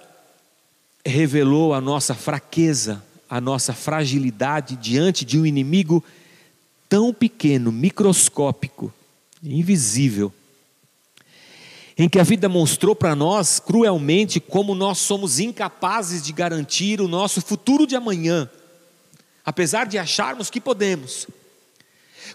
revelou 1.03 1.73
a 1.73 1.81
nossa 1.81 2.13
fraqueza, 2.13 3.03
a 3.27 3.41
nossa 3.41 3.73
fragilidade 3.73 4.75
diante 4.75 5.25
de 5.25 5.39
um 5.39 5.45
inimigo 5.45 6.03
tão 6.87 7.11
pequeno, 7.11 7.71
microscópico, 7.71 8.93
invisível, 9.41 10.31
em 11.97 12.07
que 12.07 12.19
a 12.19 12.23
vida 12.23 12.47
mostrou 12.47 12.95
para 12.95 13.15
nós 13.15 13.59
cruelmente 13.59 14.39
como 14.39 14.75
nós 14.75 14.99
somos 14.99 15.39
incapazes 15.39 16.21
de 16.21 16.31
garantir 16.31 17.01
o 17.01 17.07
nosso 17.07 17.41
futuro 17.41 17.87
de 17.87 17.95
amanhã, 17.95 18.47
apesar 19.43 19.87
de 19.87 19.97
acharmos 19.97 20.51
que 20.51 20.61
podemos. 20.61 21.27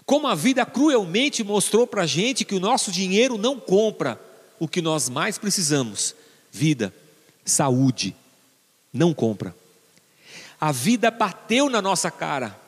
Como 0.05 0.27
a 0.27 0.35
vida 0.35 0.65
cruelmente 0.65 1.43
mostrou 1.43 1.85
para 1.85 2.03
a 2.03 2.07
gente 2.07 2.43
que 2.43 2.55
o 2.55 2.59
nosso 2.59 2.91
dinheiro 2.91 3.37
não 3.37 3.59
compra 3.59 4.19
o 4.59 4.67
que 4.67 4.81
nós 4.81 5.09
mais 5.09 5.37
precisamos: 5.37 6.15
vida, 6.51 6.93
saúde, 7.43 8.15
não 8.91 9.13
compra. 9.13 9.55
A 10.59 10.71
vida 10.71 11.11
bateu 11.11 11.69
na 11.69 11.81
nossa 11.81 12.09
cara 12.09 12.59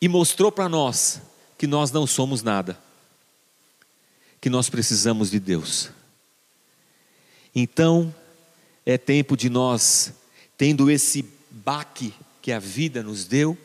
e 0.00 0.08
mostrou 0.08 0.50
para 0.50 0.68
nós 0.68 1.20
que 1.58 1.66
nós 1.66 1.92
não 1.92 2.06
somos 2.06 2.42
nada, 2.42 2.78
que 4.40 4.48
nós 4.48 4.70
precisamos 4.70 5.30
de 5.30 5.38
Deus. 5.38 5.90
Então, 7.54 8.14
é 8.86 8.96
tempo 8.96 9.36
de 9.36 9.50
nós, 9.50 10.12
tendo 10.56 10.90
esse 10.90 11.24
baque 11.50 12.14
que 12.40 12.50
a 12.50 12.58
vida 12.58 13.02
nos 13.02 13.24
deu, 13.24 13.58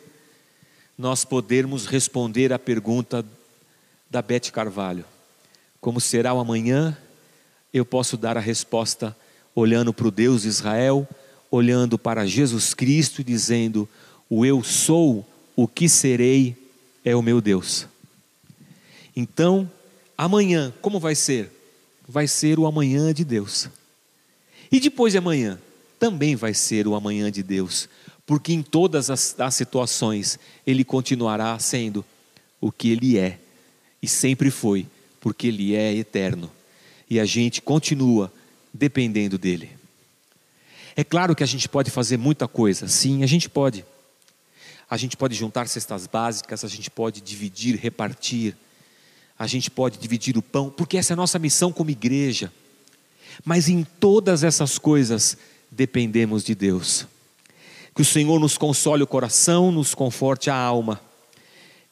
nós 0.98 1.26
podermos 1.26 1.86
responder 1.86 2.54
à 2.54 2.60
pergunta 2.60 3.26
da 4.10 4.22
Beth 4.22 4.52
Carvalho: 4.52 5.06
Como 5.80 6.00
será 6.00 6.34
o 6.34 6.39
amanhã? 6.39 6.98
Eu 7.74 7.86
posso 7.86 8.16
dar 8.18 8.38
a 8.38 8.41
resposta 8.41 9.16
olhando 9.54 9.93
para 9.93 10.08
o 10.08 10.12
Deus 10.12 10.43
de 10.43 10.48
Israel 10.48 11.08
olhando 11.56 11.98
para 11.98 12.26
Jesus 12.26 12.74
Cristo 12.74 13.22
e 13.22 13.24
dizendo: 13.24 13.88
O 14.30 14.46
eu 14.46 14.64
sou, 14.64 15.26
o 15.56 15.68
que 15.68 15.88
serei, 15.88 16.56
é 17.04 17.16
o 17.16 17.22
meu 17.22 17.39
Deus. 17.39 17.88
Então, 19.16 19.70
amanhã, 20.18 20.74
como 20.82 21.00
vai 21.00 21.16
ser? 21.16 21.52
Vai 22.08 22.28
ser 22.28 22.60
o 22.60 22.66
amanhã 22.66 23.14
de 23.14 23.24
Deus. 23.24 23.70
E 24.72 24.80
depois 24.80 25.14
de 25.14 25.18
amanhã, 25.18 25.60
também 26.00 26.36
vai 26.36 26.54
ser 26.54 26.88
o 26.88 26.96
amanhã 26.96 27.32
de 27.32 27.41
Deus, 27.41 27.88
porque 28.26 28.53
em 28.53 28.61
todas 28.61 29.09
as, 29.09 29.39
as 29.39 29.55
situações 29.55 30.39
Ele 30.65 30.84
continuará 30.84 31.57
sendo 31.59 32.03
o 32.59 32.71
que 32.71 32.89
Ele 32.89 33.17
é, 33.17 33.39
e 34.01 34.07
sempre 34.07 34.49
foi, 34.49 34.88
porque 35.19 35.47
Ele 35.47 35.76
é 35.76 35.93
eterno, 35.93 36.51
e 37.09 37.19
a 37.19 37.26
gente 37.26 37.61
continua 37.61 38.32
dependendo 38.73 39.38
dEle. 39.38 39.69
É 40.95 41.03
claro 41.03 41.36
que 41.36 41.43
a 41.43 41.47
gente 41.47 41.67
pode 41.69 41.91
fazer 41.91 42.17
muita 42.17 42.47
coisa, 42.47 42.88
sim, 42.88 43.23
a 43.23 43.28
gente 43.28 43.49
pode. 43.49 43.86
A 44.89 44.97
gente 44.97 45.17
pode 45.17 45.36
juntar 45.36 45.67
cestas 45.67 46.05
básicas, 46.07 46.63
a 46.63 46.67
gente 46.67 46.91
pode 46.91 47.19
dividir, 47.19 47.76
repartir, 47.76 48.55
a 49.38 49.47
gente 49.47 49.69
pode 49.69 49.97
dividir 49.97 50.38
o 50.38 50.41
pão, 50.41 50.69
porque 50.69 50.97
essa 50.97 51.13
é 51.13 51.15
a 51.15 51.17
nossa 51.17 51.39
missão 51.39 51.71
como 51.71 51.89
igreja. 51.89 52.51
Mas 53.43 53.67
em 53.67 53.84
todas 53.84 54.43
essas 54.43 54.78
coisas 54.78 55.38
dependemos 55.69 56.43
de 56.43 56.55
Deus. 56.55 57.05
Que 57.96 58.02
o 58.02 58.06
Senhor 58.06 58.39
nos 58.39 58.58
console 58.58 59.04
o 59.04 59.08
coração, 59.08 59.72
nos 59.72 59.96
conforte 59.96 60.50
a 60.50 60.56
alma. 60.56 61.02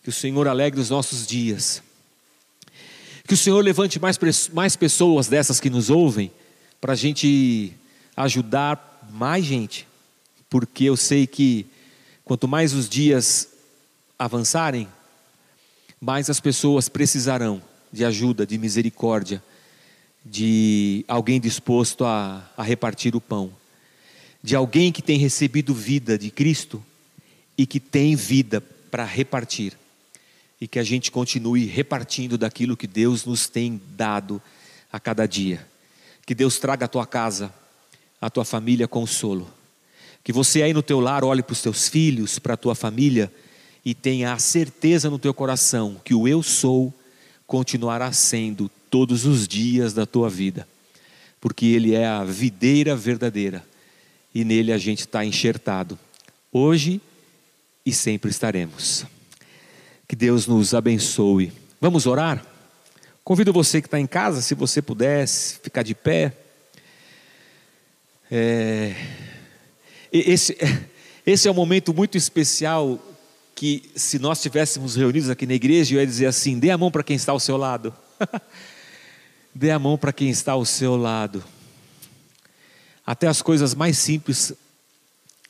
Que 0.04 0.10
o 0.10 0.14
Senhor 0.14 0.48
alegre 0.48 0.82
os 0.82 0.90
nossos 0.90 1.26
dias. 1.26 1.82
Que 3.26 3.34
o 3.34 3.38
Senhor 3.38 3.64
levante 3.64 4.00
mais, 4.00 4.20
mais 4.50 4.76
pessoas 4.76 5.28
dessas 5.28 5.62
que 5.62 5.70
nos 5.70 5.90
ouvem, 5.90 6.30
para 6.82 6.92
a 6.92 6.96
gente 6.96 7.74
ajudar 8.18 9.08
mais 9.10 9.46
gente, 9.46 9.88
porque 10.50 10.84
eu 10.86 10.98
sei 10.98 11.26
que 11.26 11.66
quanto 12.26 12.48
mais 12.48 12.74
os 12.74 12.90
dias 12.90 13.48
avançarem, 14.20 14.88
mais 16.02 16.30
as 16.30 16.40
pessoas 16.40 16.90
precisarão 16.90 17.62
de 17.92 18.04
ajuda, 18.04 18.46
de 18.46 18.58
misericórdia, 18.58 19.42
de 20.26 21.06
alguém 21.08 21.40
disposto 21.40 22.04
a, 22.04 22.44
a 22.58 22.64
repartir 22.64 23.16
o 23.16 23.22
pão, 23.22 23.52
de 24.44 24.56
alguém 24.56 24.92
que 24.92 25.02
tem 25.02 25.18
recebido 25.18 25.74
vida 25.74 26.18
de 26.18 26.30
Cristo 26.30 26.84
e 27.58 27.66
que 27.66 27.80
tem 27.80 28.16
vida 28.16 28.62
para 28.92 29.06
repartir, 29.06 29.74
e 30.60 30.68
que 30.68 30.78
a 30.78 30.84
gente 30.84 31.10
continue 31.10 31.66
repartindo 31.66 32.38
daquilo 32.38 32.78
que 32.78 32.88
Deus 32.88 33.26
nos 33.26 33.48
tem 33.48 33.82
dado 33.96 34.42
a 34.92 35.00
cada 35.00 35.26
dia. 35.26 35.66
Que 36.26 36.36
Deus 36.36 36.60
traga 36.60 36.86
a 36.86 36.90
tua 36.90 37.06
casa 37.06 37.54
a 38.24 38.30
tua 38.30 38.46
família 38.46 38.88
consolo. 38.88 39.50
Que 40.24 40.32
você 40.32 40.64
aí 40.64 40.74
no 40.74 40.82
teu 40.82 41.02
lar 41.02 41.26
olhe 41.26 41.44
para 41.44 41.52
os 41.52 41.62
teus 41.62 41.90
filhos, 41.90 42.40
para 42.40 42.54
a 42.54 42.58
tua 42.58 42.74
família 42.74 43.30
e 43.84 43.94
tenha 43.94 44.32
a 44.32 44.40
certeza 44.40 45.10
no 45.10 45.20
teu 45.20 45.34
coração 45.34 46.00
que 46.06 46.14
o 46.14 46.26
eu 46.26 46.42
sou 46.42 46.94
continuará 47.46 48.14
sendo 48.14 48.72
todos 48.90 49.26
os 49.26 49.46
dias 49.46 49.94
da 49.94 50.06
tua 50.06 50.30
vida, 50.30 50.66
porque 51.42 51.66
Ele 51.66 51.94
é 51.94 52.08
a 52.08 52.24
videira 52.24 52.96
verdadeira 52.96 53.66
e 54.34 54.44
nele 54.44 54.72
a 54.72 54.78
gente 54.78 55.02
está 55.02 55.24
enxertado, 55.24 55.98
hoje 56.52 57.00
e 57.86 57.94
sempre 57.94 58.32
estaremos. 58.32 59.06
Que 60.08 60.16
Deus 60.16 60.48
nos 60.48 60.74
abençoe. 60.74 61.52
Vamos 61.80 62.06
orar? 62.06 62.46
Convido 63.24 63.54
você 63.54 63.82
que 63.82 63.88
está 63.88 64.00
em 64.00 64.08
casa, 64.08 64.42
se 64.42 64.54
você 64.54 64.82
pudesse 64.82 65.60
ficar 65.60 65.84
de 65.84 65.96
pé. 65.96 66.34
É, 68.30 68.96
esse, 70.12 70.58
esse 71.26 71.48
é 71.48 71.52
um 71.52 71.56
momento 71.56 71.94
muito 71.94 72.18
especial 72.18 73.00
que, 73.56 73.92
se 73.96 74.20
nós 74.20 74.40
estivéssemos 74.40 74.96
reunidos 74.96 75.30
aqui 75.30 75.46
na 75.46 75.54
igreja, 75.54 75.96
eu 75.96 76.00
ia 76.00 76.08
dizer 76.08 76.26
assim: 76.26 76.60
dê 76.60 76.70
a 76.70 76.78
mão 76.78 76.92
para 76.92 77.04
quem 77.04 77.16
está 77.16 77.32
ao 77.32 77.40
seu 77.40 77.56
lado. 77.56 77.94
dê 79.54 79.72
a 79.72 79.80
mão 79.80 79.98
para 79.98 80.12
quem 80.12 80.30
está 80.30 80.54
ao 80.54 80.66
seu 80.66 80.96
lado. 80.96 81.44
Até 83.06 83.28
as 83.28 83.42
coisas 83.42 83.76
mais 83.76 83.98
simples 83.98 84.54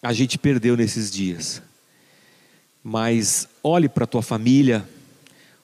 a 0.02 0.12
gente 0.12 0.38
perdeu 0.38 0.76
nesses 0.76 1.12
dias. 1.12 1.62
Mas 2.84 3.48
olhe 3.64 3.88
para 3.88 4.04
a 4.04 4.08
tua 4.08 4.22
família, 4.22 4.88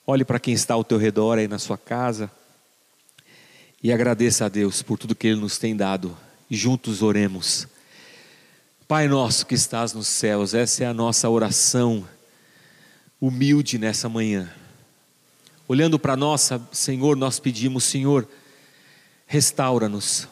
olhe 0.07 0.23
para 0.23 0.39
quem 0.39 0.53
está 0.53 0.73
ao 0.73 0.83
teu 0.83 0.97
redor 0.97 1.37
aí 1.37 1.47
na 1.47 1.59
sua 1.59 1.77
casa 1.77 2.31
e 3.83 3.91
agradeça 3.91 4.45
a 4.45 4.49
Deus 4.49 4.81
por 4.81 4.97
tudo 4.97 5.15
que 5.15 5.27
Ele 5.27 5.39
nos 5.39 5.57
tem 5.57 5.75
dado 5.75 6.17
juntos 6.49 7.01
oremos. 7.01 7.67
Pai 8.87 9.07
nosso 9.07 9.45
que 9.45 9.53
estás 9.53 9.93
nos 9.93 10.07
céus, 10.07 10.53
essa 10.53 10.83
é 10.83 10.87
a 10.87 10.93
nossa 10.93 11.29
oração 11.29 12.07
humilde 13.21 13.77
nessa 13.77 14.09
manhã. 14.09 14.51
Olhando 15.67 15.99
para 15.99 16.15
nós, 16.15 16.49
Senhor, 16.71 17.15
nós 17.15 17.39
pedimos, 17.39 17.83
Senhor, 17.83 18.27
restaura-nos. 19.27 20.27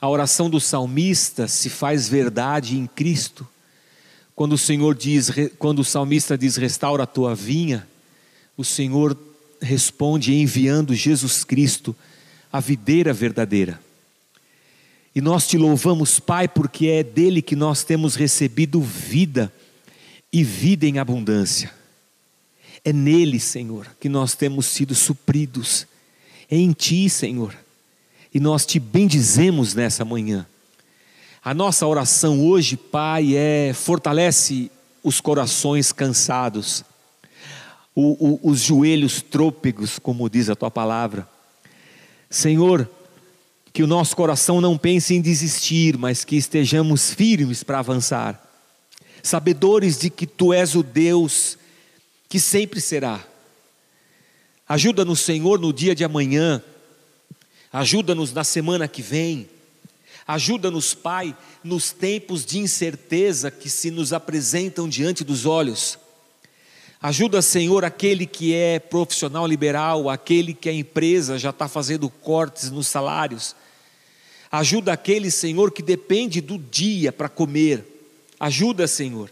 A 0.00 0.08
oração 0.08 0.48
do 0.48 0.60
salmista 0.60 1.48
se 1.48 1.68
faz 1.68 2.08
verdade 2.08 2.76
em 2.76 2.86
Cristo. 2.86 3.46
Quando 4.34 4.52
o 4.52 4.58
Senhor 4.58 4.94
diz, 4.94 5.30
quando 5.58 5.80
o 5.80 5.84
salmista 5.84 6.38
diz 6.38 6.56
restaura 6.56 7.02
a 7.02 7.06
tua 7.06 7.34
vinha, 7.34 7.86
o 8.56 8.64
Senhor 8.64 9.18
responde 9.60 10.34
enviando 10.34 10.94
Jesus 10.94 11.42
Cristo, 11.42 11.94
a 12.52 12.60
videira 12.60 13.12
verdadeira. 13.12 13.80
E 15.14 15.20
nós 15.20 15.48
te 15.48 15.58
louvamos, 15.58 16.20
Pai, 16.20 16.46
porque 16.46 16.86
é 16.86 17.02
dele 17.02 17.42
que 17.42 17.56
nós 17.56 17.82
temos 17.82 18.14
recebido 18.14 18.80
vida 18.80 19.52
e 20.32 20.44
vida 20.44 20.86
em 20.86 20.98
abundância. 20.98 21.72
É 22.84 22.92
nele, 22.92 23.40
Senhor, 23.40 23.88
que 23.98 24.08
nós 24.08 24.36
temos 24.36 24.66
sido 24.66 24.94
supridos. 24.94 25.86
É 26.48 26.56
em 26.56 26.70
Ti, 26.70 27.10
Senhor. 27.10 27.54
E 28.32 28.40
nós 28.40 28.66
te 28.66 28.78
bendizemos 28.78 29.74
nessa 29.74 30.04
manhã. 30.04 30.46
A 31.42 31.54
nossa 31.54 31.86
oração 31.86 32.44
hoje, 32.46 32.76
Pai, 32.76 33.34
é 33.34 33.72
fortalece 33.72 34.70
os 35.02 35.20
corações 35.20 35.92
cansados, 35.92 36.84
o, 37.94 38.38
o, 38.44 38.50
os 38.50 38.60
joelhos 38.60 39.22
trôpegos, 39.22 39.98
como 39.98 40.28
diz 40.28 40.50
a 40.50 40.56
tua 40.56 40.70
palavra. 40.70 41.26
Senhor, 42.28 42.88
que 43.72 43.82
o 43.82 43.86
nosso 43.86 44.14
coração 44.16 44.60
não 44.60 44.76
pense 44.76 45.14
em 45.14 45.20
desistir, 45.20 45.96
mas 45.96 46.24
que 46.24 46.36
estejamos 46.36 47.14
firmes 47.14 47.62
para 47.62 47.78
avançar, 47.78 48.42
sabedores 49.22 49.98
de 49.98 50.10
que 50.10 50.26
tu 50.26 50.52
és 50.52 50.74
o 50.74 50.82
Deus 50.82 51.56
que 52.28 52.38
sempre 52.38 52.80
será. 52.80 53.24
Ajuda-nos, 54.68 55.20
Senhor, 55.20 55.58
no 55.58 55.72
dia 55.72 55.94
de 55.94 56.04
amanhã, 56.04 56.62
ajuda-nos 57.72 58.32
na 58.32 58.44
semana 58.44 58.88
que 58.88 59.02
vem, 59.02 59.48
ajuda-nos, 60.26 60.94
Pai, 60.94 61.36
nos 61.62 61.90
tempos 61.90 62.44
de 62.44 62.58
incerteza 62.58 63.50
que 63.50 63.68
se 63.68 63.90
nos 63.90 64.12
apresentam 64.12 64.88
diante 64.88 65.24
dos 65.24 65.46
olhos. 65.46 65.98
Ajuda, 67.00 67.40
Senhor, 67.40 67.84
aquele 67.84 68.26
que 68.26 68.54
é 68.54 68.78
profissional 68.78 69.46
liberal, 69.46 70.10
aquele 70.10 70.52
que 70.52 70.68
a 70.68 70.72
empresa 70.72 71.38
já 71.38 71.50
está 71.50 71.68
fazendo 71.68 72.10
cortes 72.10 72.70
nos 72.70 72.88
salários. 72.88 73.54
Ajuda 74.50 74.92
aquele, 74.92 75.30
Senhor, 75.30 75.70
que 75.70 75.82
depende 75.82 76.40
do 76.40 76.58
dia 76.58 77.12
para 77.12 77.28
comer. 77.28 77.84
Ajuda, 78.40 78.86
Senhor 78.86 79.30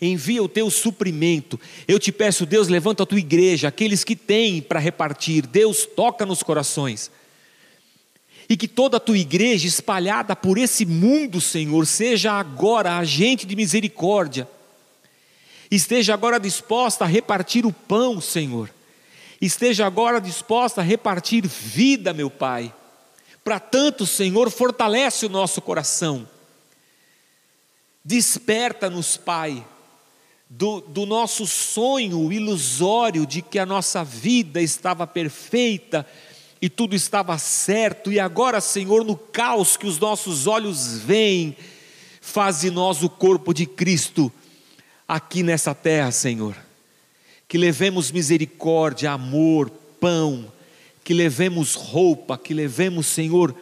envia 0.00 0.42
o 0.42 0.48
teu 0.48 0.70
suprimento. 0.70 1.58
Eu 1.86 1.98
te 1.98 2.12
peço, 2.12 2.46
Deus, 2.46 2.68
levanta 2.68 3.02
a 3.02 3.06
tua 3.06 3.18
igreja, 3.18 3.68
aqueles 3.68 4.04
que 4.04 4.16
têm 4.16 4.60
para 4.60 4.80
repartir. 4.80 5.46
Deus, 5.46 5.86
toca 5.86 6.26
nos 6.26 6.42
corações. 6.42 7.10
E 8.48 8.56
que 8.56 8.68
toda 8.68 8.98
a 8.98 9.00
tua 9.00 9.18
igreja 9.18 9.66
espalhada 9.66 10.36
por 10.36 10.58
esse 10.58 10.84
mundo, 10.84 11.40
Senhor, 11.40 11.86
seja 11.86 12.32
agora 12.32 12.98
agente 12.98 13.46
de 13.46 13.56
misericórdia. 13.56 14.48
Esteja 15.70 16.14
agora 16.14 16.38
disposta 16.38 17.04
a 17.04 17.08
repartir 17.08 17.64
o 17.64 17.72
pão, 17.72 18.20
Senhor. 18.20 18.70
Esteja 19.40 19.86
agora 19.86 20.20
disposta 20.20 20.80
a 20.80 20.84
repartir 20.84 21.46
vida, 21.46 22.12
meu 22.12 22.30
Pai. 22.30 22.72
Para 23.42 23.58
tanto, 23.58 24.06
Senhor, 24.06 24.50
fortalece 24.50 25.26
o 25.26 25.28
nosso 25.28 25.60
coração. 25.60 26.28
Desperta-nos, 28.04 29.16
Pai, 29.16 29.66
do, 30.48 30.80
do 30.80 31.04
nosso 31.04 31.46
sonho 31.46 32.32
ilusório 32.32 33.26
de 33.26 33.42
que 33.42 33.58
a 33.58 33.66
nossa 33.66 34.04
vida 34.04 34.60
estava 34.60 35.06
perfeita 35.06 36.06
e 36.64 36.68
tudo 36.70 36.96
estava 36.96 37.36
certo, 37.36 38.10
e 38.10 38.18
agora, 38.18 38.58
Senhor, 38.58 39.04
no 39.04 39.16
caos 39.16 39.76
que 39.76 39.86
os 39.86 39.98
nossos 39.98 40.46
olhos 40.46 40.96
veem, 40.96 41.54
faz 42.22 42.62
de 42.62 42.70
nós 42.70 43.02
o 43.02 43.10
corpo 43.10 43.52
de 43.52 43.66
Cristo 43.66 44.32
aqui 45.06 45.42
nessa 45.42 45.74
terra, 45.74 46.10
Senhor. 46.10 46.56
Que 47.46 47.58
levemos 47.58 48.10
misericórdia, 48.10 49.10
amor, 49.10 49.68
pão, 50.00 50.50
que 51.04 51.12
levemos 51.12 51.74
roupa, 51.74 52.38
que 52.38 52.54
levemos, 52.54 53.08
Senhor, 53.08 53.54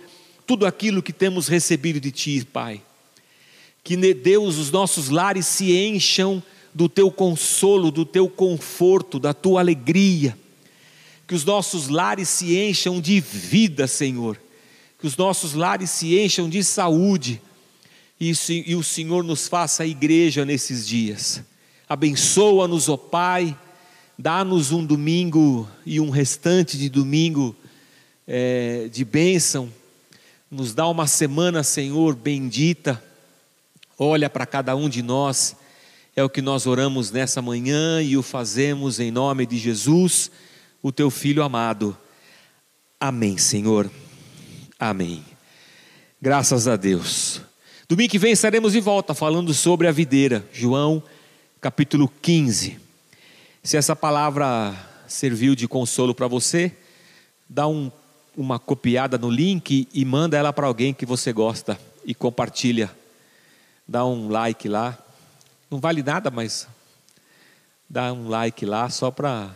tudo 0.46 0.64
aquilo 0.64 1.02
que 1.02 1.12
temos 1.12 1.48
recebido 1.48 1.98
de 1.98 2.12
Ti, 2.12 2.46
Pai. 2.52 2.80
Que, 3.82 3.96
Deus, 4.14 4.58
os 4.58 4.70
nossos 4.70 5.08
lares 5.08 5.46
se 5.46 5.76
encham 5.76 6.40
do 6.72 6.88
teu 6.88 7.10
consolo, 7.10 7.90
do 7.90 8.04
teu 8.04 8.28
conforto, 8.28 9.18
da 9.18 9.34
tua 9.34 9.58
alegria. 9.58 10.38
Que 11.32 11.36
os 11.36 11.46
nossos 11.46 11.88
lares 11.88 12.28
se 12.28 12.58
encham 12.58 13.00
de 13.00 13.18
vida, 13.18 13.86
Senhor. 13.86 14.38
Que 14.98 15.06
os 15.06 15.16
nossos 15.16 15.54
lares 15.54 15.88
se 15.88 16.14
encham 16.18 16.46
de 16.46 16.62
saúde. 16.62 17.40
E, 18.20 18.30
e 18.66 18.76
o 18.76 18.82
Senhor 18.82 19.24
nos 19.24 19.48
faça 19.48 19.82
a 19.82 19.86
igreja 19.86 20.44
nesses 20.44 20.86
dias. 20.86 21.42
Abençoa-nos, 21.88 22.90
ó 22.90 22.98
Pai. 22.98 23.58
Dá-nos 24.18 24.72
um 24.72 24.84
domingo 24.84 25.66
e 25.86 25.98
um 26.00 26.10
restante 26.10 26.76
de 26.76 26.90
domingo 26.90 27.56
é, 28.28 28.90
de 28.92 29.02
bênção. 29.02 29.72
Nos 30.50 30.74
dá 30.74 30.86
uma 30.86 31.06
semana, 31.06 31.62
Senhor, 31.62 32.14
bendita. 32.14 33.02
Olha 33.98 34.28
para 34.28 34.44
cada 34.44 34.76
um 34.76 34.86
de 34.86 35.00
nós 35.00 35.56
é 36.14 36.22
o 36.22 36.28
que 36.28 36.42
nós 36.42 36.66
oramos 36.66 37.10
nessa 37.10 37.40
manhã 37.40 38.02
e 38.02 38.18
o 38.18 38.22
fazemos 38.22 39.00
em 39.00 39.10
nome 39.10 39.46
de 39.46 39.56
Jesus, 39.56 40.30
o 40.82 40.90
teu 40.90 41.10
filho 41.10 41.42
amado. 41.42 41.96
Amém, 42.98 43.38
Senhor. 43.38 43.90
Amém. 44.78 45.24
Graças 46.20 46.66
a 46.66 46.76
Deus. 46.76 47.40
Domingo 47.88 48.10
que 48.10 48.18
vem 48.18 48.32
estaremos 48.32 48.72
de 48.72 48.80
volta 48.80 49.14
falando 49.14 49.54
sobre 49.54 49.86
a 49.86 49.92
videira, 49.92 50.46
João 50.52 51.02
capítulo 51.60 52.12
15. 52.20 52.78
Se 53.62 53.76
essa 53.76 53.94
palavra 53.94 54.74
serviu 55.06 55.54
de 55.54 55.68
consolo 55.68 56.14
para 56.14 56.26
você, 56.26 56.76
dá 57.48 57.68
um, 57.68 57.90
uma 58.36 58.58
copiada 58.58 59.16
no 59.16 59.30
link 59.30 59.86
e 59.92 60.04
manda 60.04 60.36
ela 60.36 60.52
para 60.52 60.66
alguém 60.66 60.92
que 60.92 61.06
você 61.06 61.32
gosta 61.32 61.78
e 62.04 62.14
compartilha. 62.14 62.90
Dá 63.86 64.04
um 64.04 64.28
like 64.28 64.68
lá 64.68 64.98
não 65.72 65.80
vale 65.80 66.02
nada, 66.02 66.30
mas 66.30 66.68
dá 67.88 68.12
um 68.12 68.28
like 68.28 68.66
lá 68.66 68.90
só 68.90 69.10
para 69.10 69.50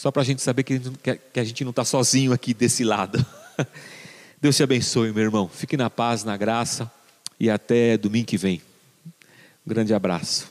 só 0.00 0.10
para 0.10 0.22
a 0.22 0.24
gente 0.24 0.40
saber 0.40 0.62
que, 0.62 0.80
que 0.80 1.38
a 1.38 1.44
gente 1.44 1.62
não 1.62 1.68
está 1.68 1.84
sozinho 1.84 2.32
aqui 2.32 2.54
desse 2.54 2.82
lado. 2.84 3.22
Deus 4.40 4.56
te 4.56 4.62
abençoe, 4.62 5.12
meu 5.12 5.22
irmão. 5.22 5.46
Fique 5.46 5.76
na 5.76 5.90
paz, 5.90 6.24
na 6.24 6.38
graça 6.38 6.90
e 7.38 7.50
até 7.50 7.98
domingo 7.98 8.26
que 8.26 8.38
vem. 8.38 8.62
Um 9.06 9.68
grande 9.68 9.92
abraço. 9.92 10.50